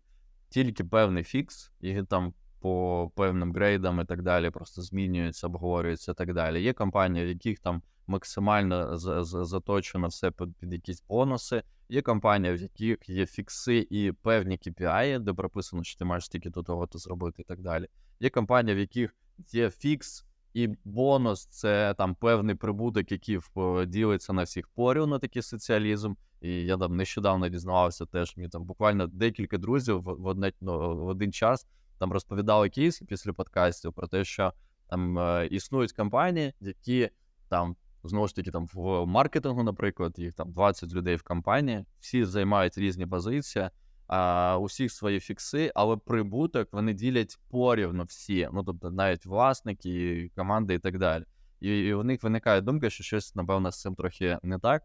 [0.49, 6.15] тільки певний фікс, і там по певним грейдам і так далі просто змінюється, обговорюється і
[6.15, 6.63] так далі.
[6.63, 11.63] Є компанії, в яких там максимально за- за- заточено все під, під якісь бонуси.
[11.89, 16.49] Є компанії, в яких є фікси і певні KPI, де прописано, що ти маєш стільки
[16.49, 17.87] до того то зробити і так далі.
[18.19, 19.15] Є компанії, в яких
[19.51, 23.39] є фікс і бонус це там певний прибуток, який
[23.87, 26.13] ділиться на всіх порівну такий соціалізм.
[26.41, 28.37] І я там нещодавно дізнавався теж.
[28.37, 31.67] Мені там буквально декілька друзів в одне, ну, в один час
[31.99, 34.53] там розповідали кейси після подкастів про те, що
[34.89, 35.19] там
[35.51, 37.09] існують компанії, які
[37.49, 42.25] там знову ж таки там в маркетингу, наприклад, їх там 20 людей в компанії, всі
[42.25, 43.69] займають різні позиції,
[44.07, 48.49] а, усіх свої фікси, але прибуток вони ділять порівно всі.
[48.53, 51.23] Ну тобто, навіть власники, команди і так далі.
[51.59, 54.83] І, і у них виникає думка, що щось, напевно, з цим трохи не так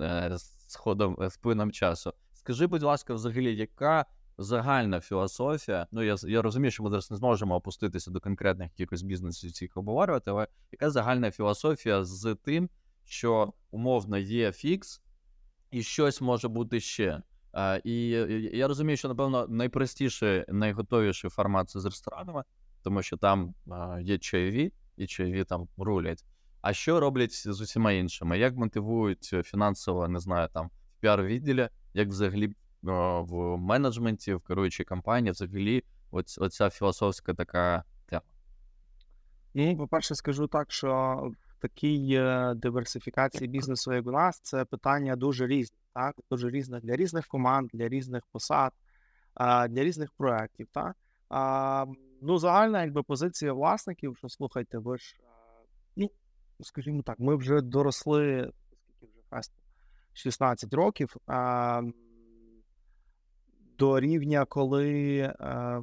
[0.00, 2.12] е, з ходом з плином часу.
[2.32, 4.06] Скажи, будь ласка, взагалі, яка
[4.40, 5.86] загальна філософія?
[5.92, 9.76] Ну я я розумію, що ми зараз не зможемо опуститися до конкретних якихось бізнесів цих
[9.76, 12.70] обговорювати, але яка загальна філософія з тим,
[13.04, 15.02] що умовно є фікс,
[15.70, 17.22] і щось може бути ще?
[17.52, 18.08] А, І
[18.52, 22.44] я розумію, що напевно найпростіший, найготовіший формат це з ресторанами,
[22.82, 26.24] тому що там а, є чайові, і чайові там рулять.
[26.60, 28.38] А що роблять з усіма іншими?
[28.38, 35.32] Як мотивують фінансово, не знаю, там в піар-відділі, як взагалі в менеджменті, в керуючій компанії,
[35.32, 38.22] взагалі, оць, оця філософська така тема?
[39.54, 45.16] Ну, по-перше, скажу так, що в такій е, диверсифікації бізнесу, як у нас, це питання
[45.16, 46.16] дуже різні, так?
[46.30, 48.72] Дуже різне для різних команд, для різних посад,
[49.68, 50.68] для різних проєктів.
[52.22, 55.16] Ну, загальна якби позиція власників, що слухайте, ви ж,
[55.96, 56.10] ну,
[56.60, 59.54] скажімо так, ми вже доросли, скільки вже фесту,
[60.12, 61.16] 16 років
[63.80, 65.82] до рівня, коли е,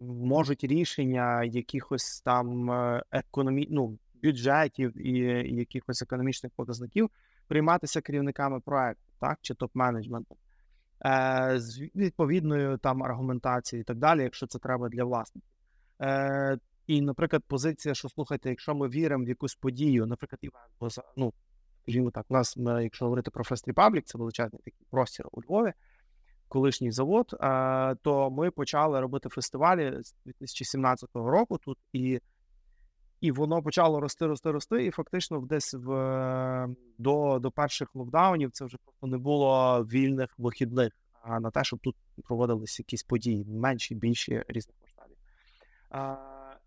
[0.00, 3.68] можуть рішення якихось там е, економі...
[3.70, 5.18] ну, бюджетів і
[5.56, 7.10] якихось економічних показників
[7.48, 10.36] прийматися керівниками проекту, так, чи топ-менеджментом.
[11.04, 15.50] Е, з відповідною там аргументацією і так далі, якщо це треба для власників.
[16.02, 21.32] Е, І, наприклад, позиція, що слухайте, якщо ми віримо в якусь подію, наприклад, івент, ну,
[21.82, 25.72] скажімо так, у нас, якщо говорити про Fest Republic, це величезний такий простір у Львові
[26.50, 27.26] колишній завод,
[28.02, 32.20] то ми почали робити фестивалі з 2017 року тут, і
[33.20, 34.86] і воно почало рости, рости, рости.
[34.86, 36.66] І фактично, десь в
[36.98, 40.92] до до перших локдаунів це вже просто не було вільних вихідних
[41.40, 45.16] на те, щоб тут проводилися якісь події, менші, більші різних масштабів.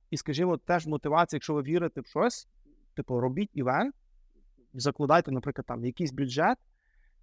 [0.10, 2.48] І, скажімо, теж мотивація, якщо ви вірите в щось,
[2.96, 3.96] типу, робіть івент,
[4.74, 6.58] закладайте, наприклад, там якийсь бюджет,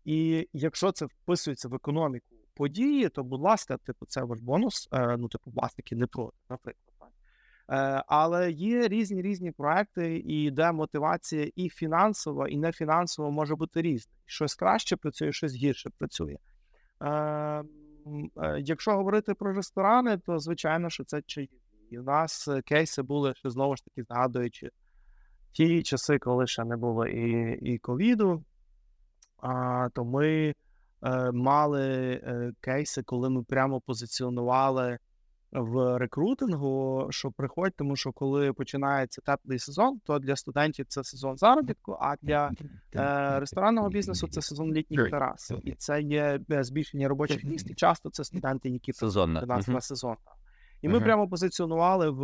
[0.04, 4.88] і якщо це вписується в економіку події, то, будь ласка, типу, це ваш бонус.
[4.92, 6.86] Е, ну, типу, власники не проти, наприклад.
[7.70, 13.54] Е, але є різні різні проекти, і де мотивація і фінансова, і не фінансова може
[13.54, 14.12] бути різна.
[14.26, 16.36] Щось краще працює, щось гірше працює.
[17.02, 17.64] Е,
[18.58, 21.50] якщо говорити про ресторани, то звичайно, що це чаї.
[21.90, 24.70] І у нас кейси були, що знову ж таки згадуючи
[25.52, 28.44] ті часи, коли ще не було і ковіду,
[29.92, 30.54] то ми
[31.32, 34.98] мали е, кейси, коли ми прямо позиціонували
[35.52, 41.36] в рекрутингу, що приходь, тому що коли починається теплий сезон, то для студентів це сезон
[41.36, 42.50] заробітку, а для
[42.94, 45.52] е, ресторанного бізнесу це сезон літніх терас.
[45.64, 47.70] І це є збільшення робочих місць.
[47.70, 48.92] І часто це студенти, які
[49.46, 50.16] нас на сезон.
[50.82, 52.22] І ми прямо позиціонували в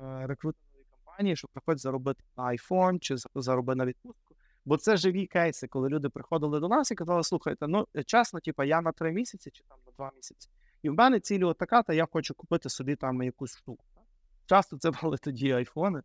[0.00, 4.29] рекрутинговій компанії, що приходь заробити на iPhone чи зароби на відпустку.
[4.64, 8.40] Бо це живі кейси, коли люди приходили до нас і казали, слухайте, ну е, чесно,
[8.40, 10.48] типу, я на три місяці чи там на два місяці.
[10.82, 13.84] І в мене цілі така, та я хочу купити собі там якусь штуку.
[14.46, 16.02] Часто це були тоді айфони.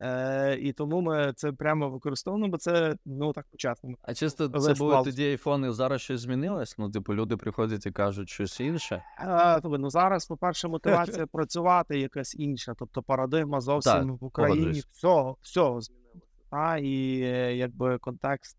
[0.00, 3.94] Е, І тому ми це прямо використовуємо, бо це ну так початку.
[4.02, 6.78] А чисто це були тоді айфони, зараз щось змінилось?
[6.78, 9.02] Ну, типу, люди приходять і кажуть щось інше.
[9.20, 12.74] Е, тобі, ну Зараз, по-перше, мотивація працювати якась інша.
[12.78, 18.56] Тобто парадигма зовсім так, в Україні всього, всього змінилася а, і е, якби контекст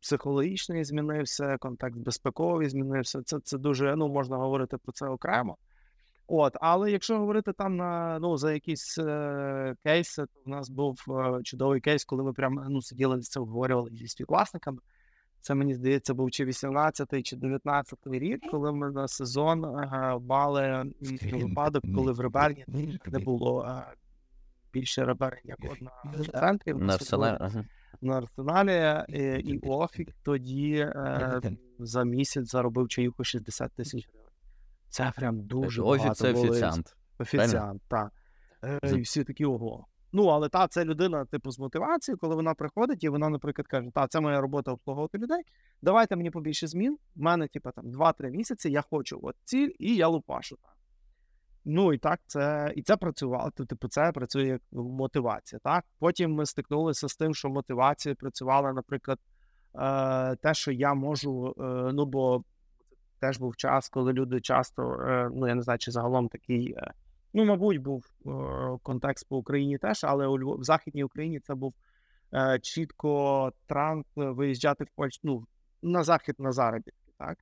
[0.00, 3.22] психологічний змінився, контекст безпековий змінився.
[3.22, 5.56] Це це дуже ну можна говорити про це окремо.
[6.28, 11.04] От, але якщо говорити там на ну за якісь е, кейси, то в нас був
[11.08, 14.78] е, чудовий кейс, коли ми прямо ну сиділи це обговорювали зі співвласниками.
[15.40, 20.84] Це мені здається, був чи 18-й, чи 19-й рік, коли ми на сезон е, мали
[21.32, 22.64] випадок, коли в Реберні
[23.06, 23.94] не було е,
[24.72, 25.90] більше реберень, як одна
[26.40, 26.78] центрів.
[26.78, 27.38] На арсеналі,
[28.00, 31.40] на арсеналі і, і Офік тоді е,
[31.78, 34.30] за місяць заробив чаюху 60 тисяч гривень.
[34.88, 36.14] Це прям дуже Офік багато.
[36.14, 36.96] це офіціант.
[37.18, 38.12] Офіціант, так.
[38.64, 39.86] Е, і всі такі ого.
[40.12, 43.90] Ну, але та це людина, типу, з мотивацією, коли вона приходить, і вона, наприклад, каже:
[43.94, 45.42] Та, це моя робота обслуговувати людей.
[45.82, 46.98] Давайте мені побільше змін.
[47.16, 50.72] У мене, типу, там 2-3 місяці, я хочу от ціль, і я лупашу там.
[51.68, 53.50] Ну і так, це і це працювало.
[53.50, 55.60] Типу, це працює як мотивація.
[55.64, 59.18] Так, потім ми стикнулися з тим, що мотивація працювала, наприклад,
[59.74, 61.54] е, те, що я можу.
[61.58, 61.62] Е,
[61.92, 62.44] ну бо
[63.20, 66.72] теж був час, коли люди часто, е, ну я не знаю, чи загалом такий.
[66.72, 66.92] Е,
[67.34, 68.30] ну, мабуть, був е,
[68.82, 71.74] контекст по Україні теж, але у Львов, в Західній Україні це був
[72.34, 75.46] е, чітко транс виїжджати в Польщу ну,
[75.82, 77.12] на захід на заробітки.
[77.18, 77.38] Так?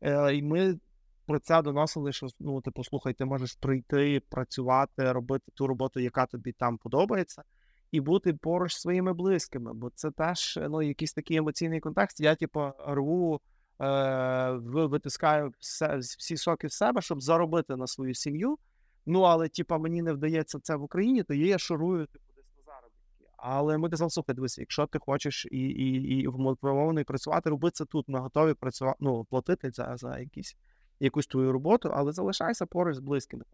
[0.00, 0.78] Е, І ми
[1.26, 6.26] про це доносили, що ну, типу, слухай, ти можеш прийти, працювати, робити ту роботу, яка
[6.26, 7.42] тобі там подобається,
[7.90, 9.74] і бути поруч зі своїми близькими.
[9.74, 12.20] Бо це теж ну, якийсь такий емоційний контекст.
[12.20, 13.40] Я, типу, рву,
[13.80, 18.58] е, витискаю все, всі соки в себе, щоб заробити на свою сім'ю.
[19.06, 22.72] Ну, але, типу, мені не вдається це в Україні, то я шурую типу, десь на
[22.72, 23.34] заробітки.
[23.36, 27.84] Але ми казали, слухай, дивися, якщо ти хочеш і і, і вмотивований працювати, роби це
[27.84, 28.08] тут.
[28.08, 30.56] Ми готові працювати, ну, платити за, за якісь
[31.00, 33.44] якусь твою роботу, але залишайся поруч з близькими.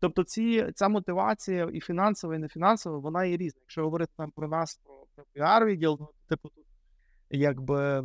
[0.00, 3.60] Тобто, ці, ця мотивація і фінансова, і не фінансова, вона є різна.
[3.60, 6.64] Якщо говорити там про нас, про, піар-відділ, ну, типу, тут
[7.30, 8.04] якби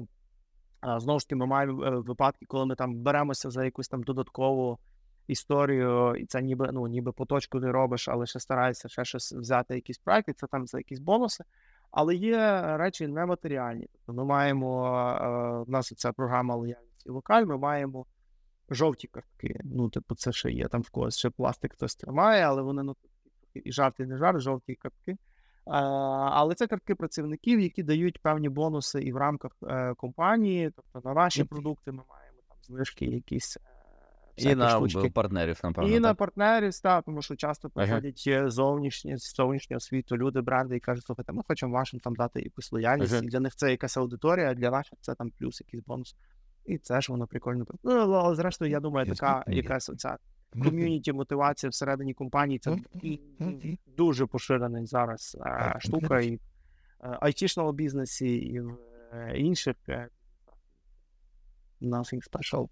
[0.98, 4.80] знову ж таки ми маємо е, випадки, коли ми там беремося за якусь там додаткову
[5.28, 9.34] історію, і це ніби ну, ніби по точку не робиш, але ще стараєшся ще щось
[9.34, 11.44] взяти, якісь проекти, це там за якісь бонуси.
[11.92, 13.88] Але є речі нематеріальні.
[13.92, 18.06] Тобто ми маємо, е, в нас ця програма лояльності локаль, ми маємо
[18.72, 19.60] жовті картки.
[19.64, 22.96] Ну, типу, це ще є там в когось ще пластик хтось тримає, але вони ну,
[23.54, 25.18] і жарт, і не жарт, жовті картки.
[25.66, 30.72] Але це картки працівників, які дають певні бонуси і в рамках е, компанії.
[30.76, 33.58] Тобто на наші продукти ми маємо там знижки якісь.
[33.58, 35.10] Е, і на штучки.
[35.10, 35.90] партнерів, напевно.
[35.90, 36.02] І так?
[36.02, 38.50] на партнерів, так, тому що часто приходять ага.
[38.50, 42.72] зовнішні з зовнішнього світу люди, бренди і кажуть, слухайте, ми хочемо вашим там дати якусь
[42.72, 43.14] лояльність.
[43.14, 43.24] Ага.
[43.24, 46.16] І для них це якась аудиторія, а для наших це там плюс, якийсь бонус.
[46.70, 47.66] І це ж воно прикольно.
[47.84, 50.18] Ну, але зрештою, я думаю, така якась оця
[50.54, 52.78] ком'юніті мотивація всередині компанії це
[53.98, 56.40] дуже поширена зараз а, штука і в
[57.00, 58.78] айтішному бізнесі, і в
[59.14, 59.76] е, інших.
[59.90, 60.10] Е,
[61.82, 62.70] nothing special.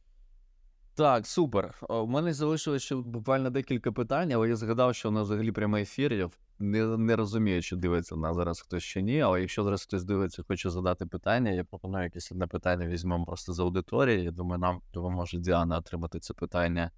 [0.98, 1.76] Так, супер.
[1.90, 5.84] У мене залишилося ще буквально декілька питань, але я згадав, що у нас взагалі прямий
[5.84, 6.14] ефір.
[6.14, 6.30] Я
[6.60, 9.22] не не розумію, чи дивиться на зараз хтось чи ні.
[9.22, 13.54] Але якщо зараз хтось дивиться, хоче задати питання, я пропоную якесь одне питання візьмемо просто
[13.54, 14.24] з аудиторії.
[14.24, 16.92] Я думаю, нам допоможе Діана отримати це питання,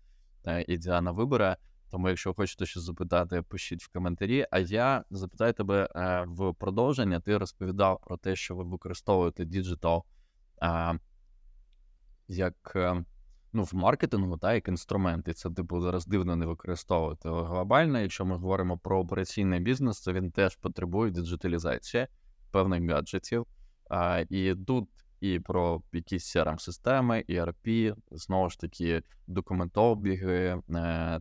[0.45, 1.57] е, і Діана вибере.
[1.91, 4.45] Тому, якщо хочете щось запитати, пишіть в коментарі.
[4.51, 7.19] А я запитаю тебе е, в продовження.
[7.19, 10.03] Ти розповідав про те, що ви використовуєте digital
[12.27, 12.77] як
[13.53, 17.29] ну, в маркетингу, та як інструмент, і це типу зараз дивно не використовувати.
[17.29, 22.07] Але глобально, якщо ми говоримо про операційний бізнес, то він теж потребує диджиталізації
[22.51, 23.45] певних гаджетів.
[23.89, 24.89] А, І тут
[25.21, 30.61] і про якісь CRM системи ERP, знову ж таки, документообіги,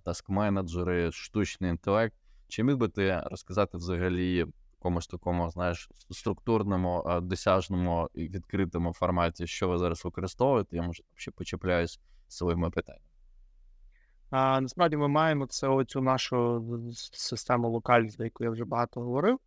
[0.04, 2.14] таск-менеджери, штучний інтелект.
[2.48, 4.46] Чи міг би ти розказати взагалі
[4.78, 10.76] якомусь такому, знаєш, структурному, досяжному і відкритому форматі, що ви зараз використовуєте?
[10.76, 13.04] Я може ще почепляюсь своїми питаннями.
[14.30, 16.64] Насправді ми маємо це оцю нашу
[17.12, 19.38] систему локальність, за яку я вже багато говорив.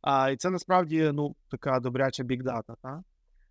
[0.00, 3.02] А, І це насправді ну, така добряча бікдата.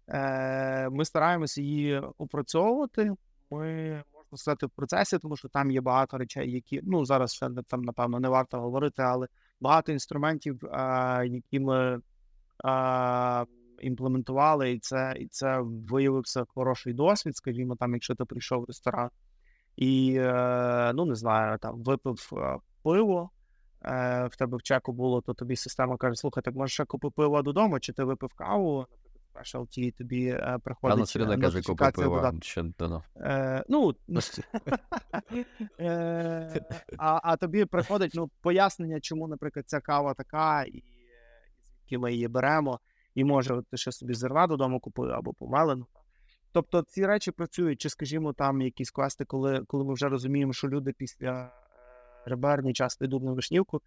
[0.08, 3.16] Е, Ми стараємося її опрацьовувати.
[3.52, 7.50] Ми можна сказати в процесі, тому що там є багато речей, які ну зараз ще
[7.68, 9.28] там, напевно, не варто говорити, але
[9.62, 12.00] багато інструментів, а, які ми
[12.64, 13.46] а,
[13.84, 17.36] імплементували, і це і це виявився хороший досвід.
[17.36, 19.10] Скажімо, там, якщо ти прийшов в ресторан
[19.76, 23.30] і е, ну не знаю, там випив е, пиво.
[23.86, 27.10] Е, в тебе в чеку було, то тобі система каже: слухай, так можеш ще купи
[27.10, 28.88] пиво додому, чи ти випив каву,
[29.36, 31.08] Specialty, тобі е, приходить.
[31.08, 32.32] Середа каже, купи пиво.
[32.42, 32.66] Ще
[33.18, 33.94] е, ну,
[35.80, 36.66] е,
[36.98, 40.84] а, а тобі приходить ну, пояснення, чому, наприклад, ця кава така, і
[41.94, 42.80] звідки ми її беремо
[43.16, 45.86] і може ти ще собі зерна додому купив або помелену.
[46.52, 50.70] Тобто ці речі працюють, чи, скажімо, там якісь квести, коли коли ми вже розуміємо, що
[50.70, 51.52] люди після е,
[52.26, 53.82] реберні часто йдуть на вишнівку,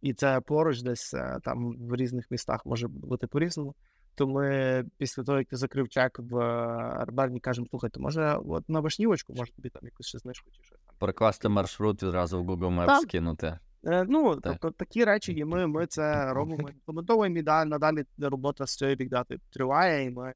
[0.00, 3.74] і це поруч десь е, там в різних містах може бути по-різному.
[4.14, 8.68] То ми після того, як ти закрив чек в е, реберні, кажемо, слухайте, може, от
[8.68, 10.94] на вишнівочку, може тобі там якусь ще знижку чи щось там.
[10.98, 13.46] Перекласти маршрут відразу в Google Maps скинути.
[13.46, 14.58] Е, ну, так.
[14.60, 16.68] тобто такі речі, і ми ми це робимо.
[16.68, 20.32] Імплементовуємо і далі надалі робота з цією бігдати триває, і ми,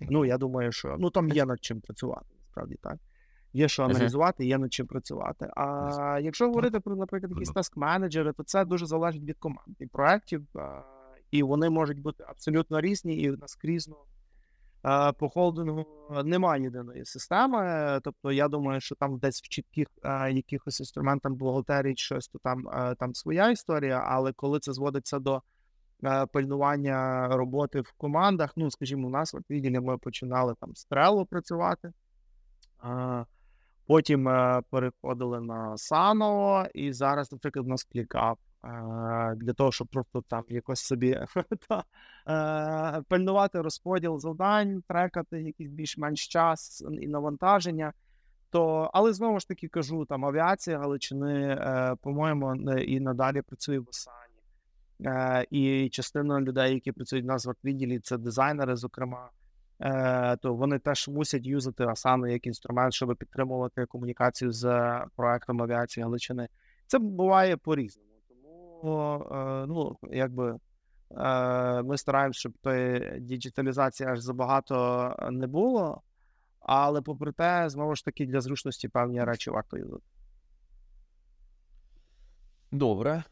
[0.00, 2.96] ну, я думаю, що ну там є над чим працювати, насправді так.
[3.52, 5.50] Є що аналізувати, є над чим працювати.
[5.56, 10.46] А якщо говорити про, наприклад, якісь таск-менеджери, то це дуже залежить від команд і проєктів,
[11.30, 14.09] і вони можуть бути абсолютно різні і наскрізно Е,
[15.18, 15.86] По холдингу
[16.24, 18.00] немає єдиної системи.
[18.04, 22.68] Тобто, я думаю, що там десь в чітких е, якихось інструментах бухгалтерії щось, то там,
[22.68, 25.42] е, там своя історія, але коли це зводиться до
[26.04, 31.26] е, пильнування роботи в командах, ну, скажімо, у нас в відділі ми починали там Trello
[31.26, 31.92] працювати.
[32.84, 33.24] Е,
[33.86, 38.49] Потім е, переходили на Сано, і зараз, наприклад, у нас клікап е,
[39.36, 41.20] для того, щоб просто там якось собі
[41.68, 41.84] та,
[42.98, 47.92] е, пильнувати розподіл завдань, трекати якийсь більш-менш час і навантаження.
[48.50, 53.88] То, але знову ж таки кажу, там авіація Галичини, е, по-моєму, і надалі працює в
[53.88, 54.16] Осані.
[55.04, 59.30] Е, і частина людей, які працюють в нас відділі, це дизайнери, зокрема.
[59.82, 66.04] Е, то вони теж мусять юзати Asana як інструмент, щоб підтримувати комунікацію з проектом авіації
[66.04, 66.48] Галичини.
[66.86, 68.09] Це буває по-різному.
[68.09, 68.09] Тому е,
[69.68, 70.58] ну, якби
[71.10, 76.02] е, ми стараємося, щоб тої діджиталізації аж забагато не було.
[76.60, 80.04] Але попри те, знову ж таки, для зручності певні речі варто юзати.
[82.72, 83.24] Добре.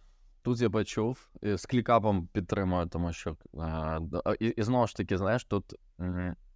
[0.43, 1.29] Тут я почув.
[1.45, 3.37] Е, З клікапом підтримую, тому що е,
[4.25, 5.75] а, і, і знову ж таки, знаєш, тут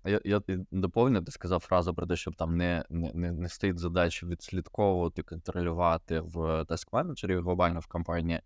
[0.05, 0.41] я, я
[0.71, 5.23] доповню, ти сказав фразу про те, щоб там не, не, не, не стоїть задача відслідковувати,
[5.23, 8.41] контролювати в таск менеджері глобально в компанії.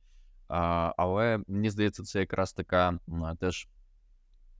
[0.49, 2.99] Але мені здається, це якраз така
[3.39, 3.69] теж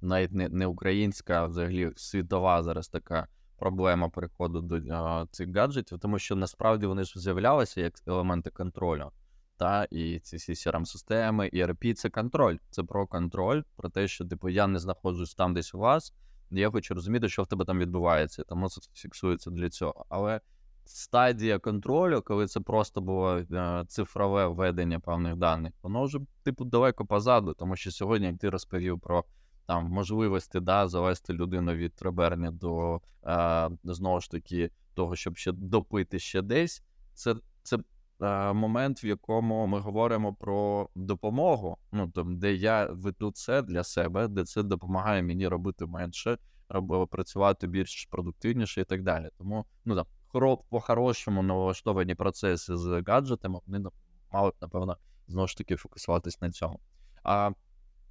[0.01, 3.27] навіть не, українська, а взагалі світова зараз така
[3.59, 9.11] проблема переходу до цих гаджетів, тому що насправді вони ж з'являлися як елементи контролю.
[9.57, 12.57] Та і ці всі crm системи і ERP— це контроль.
[12.71, 16.15] Це про контроль, про те, що типу я не знаходжусь там десь у вас.
[16.51, 20.07] Я хочу розуміти, що в тебе там відбувається, тому це фіксується для цього.
[20.09, 20.41] Але
[20.87, 27.07] стадія контролю, коли це просто було е, цифрове введення певних даних, воно вже типу далеко
[27.07, 29.25] позаду, тому що сьогодні, як ти розповів про
[29.67, 35.53] там можливості да, завести людину від Треберні до е, знову ж таки того, щоб ще
[35.53, 36.83] допити ще десь,
[37.15, 37.79] це, це
[38.21, 41.79] е, момент, в якому ми говоримо про допомогу.
[41.93, 46.39] Ну там, де я веду це для себе, де це допомагає мені робити менше,
[47.11, 49.29] працювати більш продуктивніше і так далі.
[49.39, 50.07] Тому ну там
[50.37, 53.91] хоро, по-хорошому налаштовані процеси з гаджетами, вони
[54.33, 54.97] мали б, напевно,
[55.29, 56.81] знову ж таки фокусуватись на цьому.
[57.23, 57.51] А,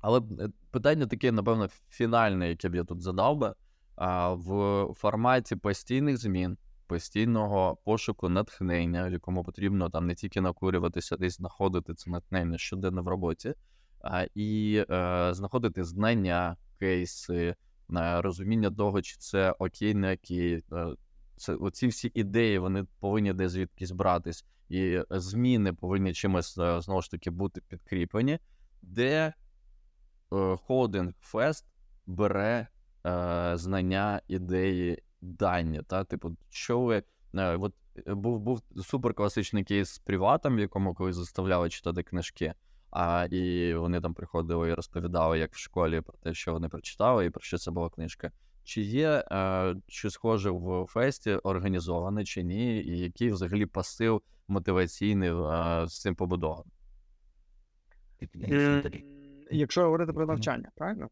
[0.02, 3.54] але е, питання таке, напевно, фінальне, яке б я тут задав би.
[3.96, 6.58] А, в форматі постійних змін,
[6.88, 13.08] постійного пошуку натхнення, якому потрібно там не тільки накурюватися, десь знаходити це натхнення щоденно в
[13.08, 13.54] роботі,
[14.04, 17.56] а, і е, знаходити знання, кейси,
[17.96, 20.64] е, розуміння того, чи це окей, не окей.
[21.36, 26.82] Е, це оці всі ідеї вони повинні десь звідкись братись, і зміни повинні чимось е,
[26.82, 28.40] знову ж таки бути підкріплені,
[28.82, 29.34] де
[30.34, 31.66] е, холдинг Фест
[32.06, 32.68] бере
[33.06, 35.82] е, знання, ідеї, дані.
[35.88, 36.04] Та?
[36.04, 37.04] Типу, що ви.
[37.36, 37.74] Е, от
[38.08, 42.54] е, був, був супер класичний кейс з приватом, в якому коли заставляли читати книжки.
[42.92, 47.26] А, і вони там приходили і розповідали, як в школі, про те, що вони прочитали,
[47.26, 48.32] і про що це була книжка.
[48.66, 55.30] Чи є е, щось схоже в фесті організоване, чи ні, і який взагалі посил мотиваційний
[55.30, 56.74] е, з цим побудований?
[59.52, 61.10] Якщо говорити про навчання, правильно?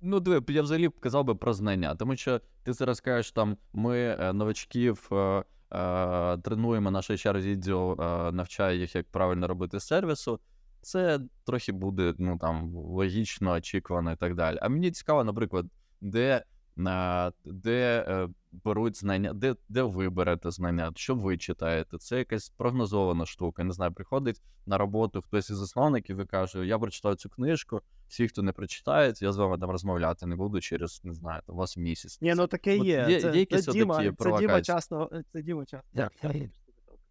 [0.00, 3.56] Ну, диви, я взагалі б казав би про знання, тому що ти зараз кажеш, там
[3.72, 9.80] ми е, новачків е, е, тренуємо, наш HR відділ е, навчає їх, як правильно робити
[9.80, 10.40] сервісу.
[10.82, 14.58] Це трохи буде ну там логічно, очікувано і так далі.
[14.62, 15.66] А мені цікаво, наприклад,
[16.00, 16.44] де,
[16.78, 21.98] е, де е, беруть знання, де, де ви берете знання, що ви читаєте.
[21.98, 23.64] Це якась прогнозована штука.
[23.64, 27.80] Не знаю, приходить на роботу хтось із засновників і каже: Я прочитав цю книжку.
[28.08, 31.54] Всі, хто не прочитають, я з вами там розмовляти не буду через не знаю, там,
[31.54, 32.18] у вас місяць.
[32.20, 33.06] Ні, ну таке От є.
[33.08, 35.10] є- Це, є якісь це, Діма, це Діма часто.
[35.32, 35.88] Це Діма часто.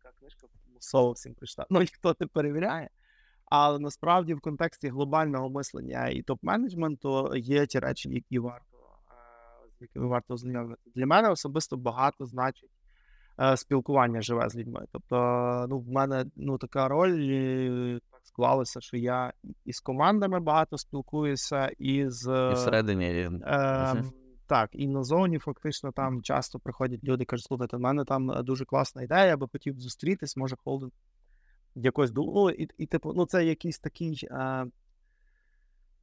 [0.01, 1.65] Така книжка мусово всім прочитав.
[1.69, 2.89] Ну ніхто не перевіряє.
[3.45, 8.68] Але насправді в контексті глобального мислення і топ-менеджменту є ті речі, які варто е,
[9.79, 10.89] з якими варто ознайомитися.
[10.95, 12.69] Для мене особисто багато значить
[13.39, 14.85] е, спілкування живе з людьми.
[14.91, 15.15] Тобто,
[15.69, 19.33] ну, в мене ну, така роль е, так склалося, що я
[19.65, 23.05] і з командами багато спілкуюся, і з І всередині.
[23.21, 24.03] і- Е,
[24.47, 28.43] так, і на зоні фактично там часто приходять люди, кажуть, слухайте, в мене там е,
[28.43, 30.91] дуже класна ідея, я би хотів зустрітись, може, холдинг
[31.75, 32.53] якось думали.
[32.53, 34.27] І, і типу, ну це якийсь такий.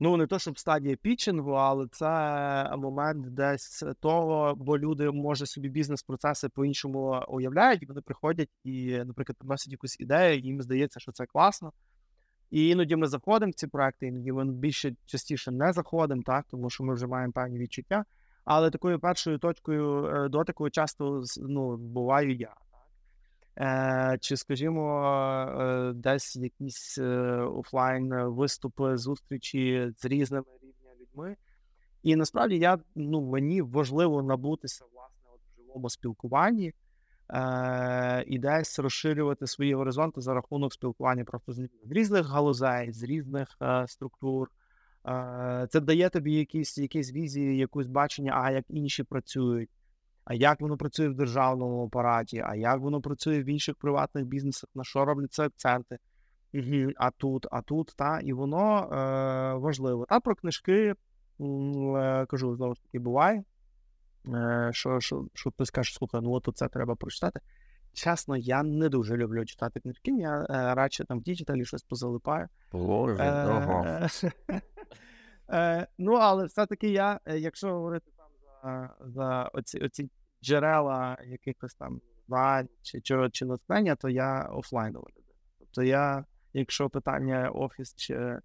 [0.01, 5.69] Ну, не то, щоб стадія пітчингу, але це момент десь того, бо люди, може, собі
[5.69, 11.73] бізнес-процеси по-іншому уявляють, вони приходять і, наприклад, приносять якусь ідею, їм здається, що це класно.
[12.51, 16.71] І іноді ми заходимо в ці проекти, іноді ми більше частіше не заходимо, так, тому
[16.71, 18.05] що ми вже маємо певні відчуття.
[18.45, 22.55] Але такою першою точкою е, дотику часто ну, буваю я.
[23.59, 25.05] Е, Чи, скажімо,
[25.61, 27.09] е, десь якісь е,
[27.41, 31.37] офлайн виступи, зустрічі з різними рівня людьми.
[32.03, 36.73] І насправді я ну, мені важливо набутися власне от в живому спілкуванні
[37.31, 43.57] е, і десь розширювати свої горизонти за рахунок спілкування просто з різних галузей, з різних
[43.63, 44.51] е, структур.
[45.09, 49.71] Е, Це дає тобі якісь якісь візії, якусь бачення, а як інші працюють,
[50.27, 54.71] а як воно працює в державному апараті, а як воно працює в інших приватних бізнесах,
[54.75, 55.99] на що роблять це акценти.
[56.97, 60.07] А тут, а тут, та, і воно е, важливо.
[60.09, 60.95] Та про книжки
[61.41, 63.45] е, кажу, знову ж таки, буває.
[64.35, 67.41] Е, що що, що хтось каже, слухай, ну от це треба прочитати.
[67.93, 72.49] Чесно, я не дуже люблю читати книжки, я е, радше там в діджиталі щось позалипаю.
[72.73, 73.85] Боже, ого.
[73.87, 74.09] Е,
[75.51, 78.11] е, Ну, але все-таки я, е, якщо говорити
[78.67, 80.11] за за оці оці
[80.43, 85.35] джерела якихось там знань чи чи, чи натхнення, то я офлайнова людина.
[85.59, 88.41] Тобто я, якщо питання офіс чи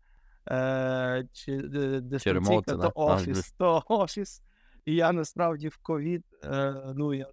[0.51, 1.57] е, чи
[2.01, 2.87] дистанційка, то да?
[2.87, 4.41] Офіс, то офіс.
[4.85, 7.27] І я насправді в ковід, е, ну я у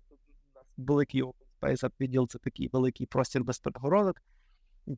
[0.55, 4.16] нас великий open space відділ, це такий великий простір без перегородок.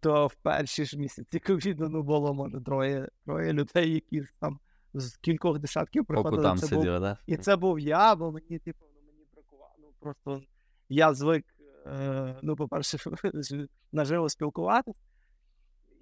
[0.00, 4.60] То в перші ж місяці ковіду ну, було може троє троє людей, які там
[4.94, 6.42] з кількох десятків приходили.
[6.42, 7.18] там це сиділи, був, да?
[7.26, 9.74] і це був я, бо мені, типу, ну, мені бракувало.
[9.78, 10.42] Ну просто
[10.88, 11.44] я звик,
[11.86, 12.98] е, ну, по-перше,
[13.92, 14.98] наживо спілкуватися.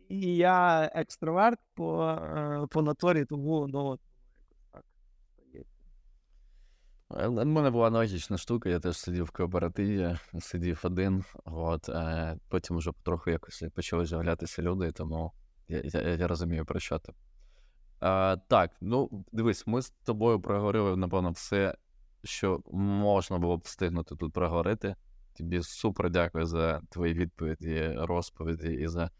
[0.08, 3.98] І я екстроверт по, е, по натурі, тому ну,
[4.72, 4.84] так
[5.32, 5.80] стається.
[7.10, 12.38] Е, У мене була аналогічна штука, я теж сидів в кооперативі, сидів один, от, е,
[12.48, 15.32] потім вже потроху якось почали з'являтися люди, тому
[15.68, 17.12] я, я, я розумію, про що ти.
[18.02, 21.74] Е, так, ну дивись, ми з тобою проговорили, напевно, все,
[22.24, 24.94] що можна було б встигнути тут проговорити.
[25.36, 29.10] Тобі супер дякую за твої відповіді, розповіді і за е,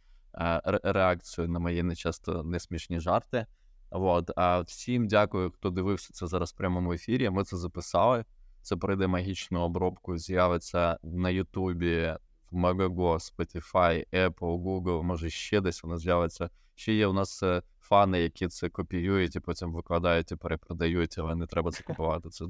[0.64, 3.47] ре- реакцію на мої нечасто несмішні жарти.
[3.91, 7.31] От, а всім дякую, хто дивився це зараз в прямому ефірі.
[7.31, 8.24] Ми це записали.
[8.62, 12.14] Це пройде магічну обробку, з'явиться на Ютубі,
[12.51, 16.51] в Megago, Spotify, Apple, Google, може ще десь воно з'явиться.
[16.74, 21.34] Ще є у нас е, фани, які це копіюють і потім викладають і перепродають, але
[21.34, 22.28] не треба це купувати.
[22.30, 22.45] Це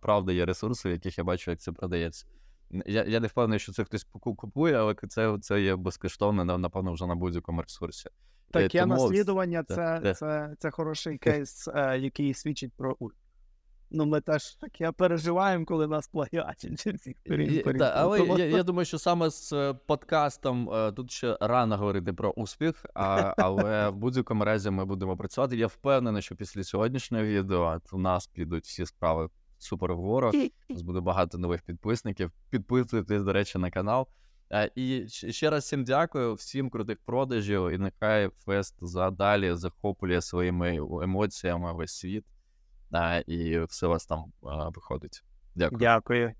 [0.00, 2.26] правда є ресурси, в яких я бачу, як це продається.
[2.86, 6.92] Я, я не впевнений, що це хтось купує, але це, це є безкоштовно, на- напевно,
[6.92, 8.10] вже на будь-якому ресурсі.
[8.50, 13.14] Таке наслідування це це, це, це хороший кейс, е, який свідчить про ульт.
[13.90, 16.86] Ну, ми теж таке переживаємо, коли нас плагіатять
[17.28, 17.78] по-різному.
[17.78, 21.76] та, але Тому- я, я думаю, що саме з е, подкастом е, тут ще рано
[21.76, 25.56] говорити про успіх, а, але в будь-якому разі ми будемо працювати.
[25.56, 29.28] Я впевнений, що після сьогоднішнього відео у нас підуть всі справи
[29.58, 30.32] супер вгору.
[30.68, 32.32] У нас буде багато нових підписників.
[32.50, 34.06] Підписуйтесь, до речі, на канал.
[34.52, 40.76] Е, І ще раз всім дякую, всім крутих продажів, і нехай фест задалі захоплює своїми
[41.02, 42.24] емоціями весь світ.
[43.26, 44.32] І все у вас там
[44.74, 45.24] виходить.
[45.54, 45.78] Дякую.
[45.78, 46.34] Дякую.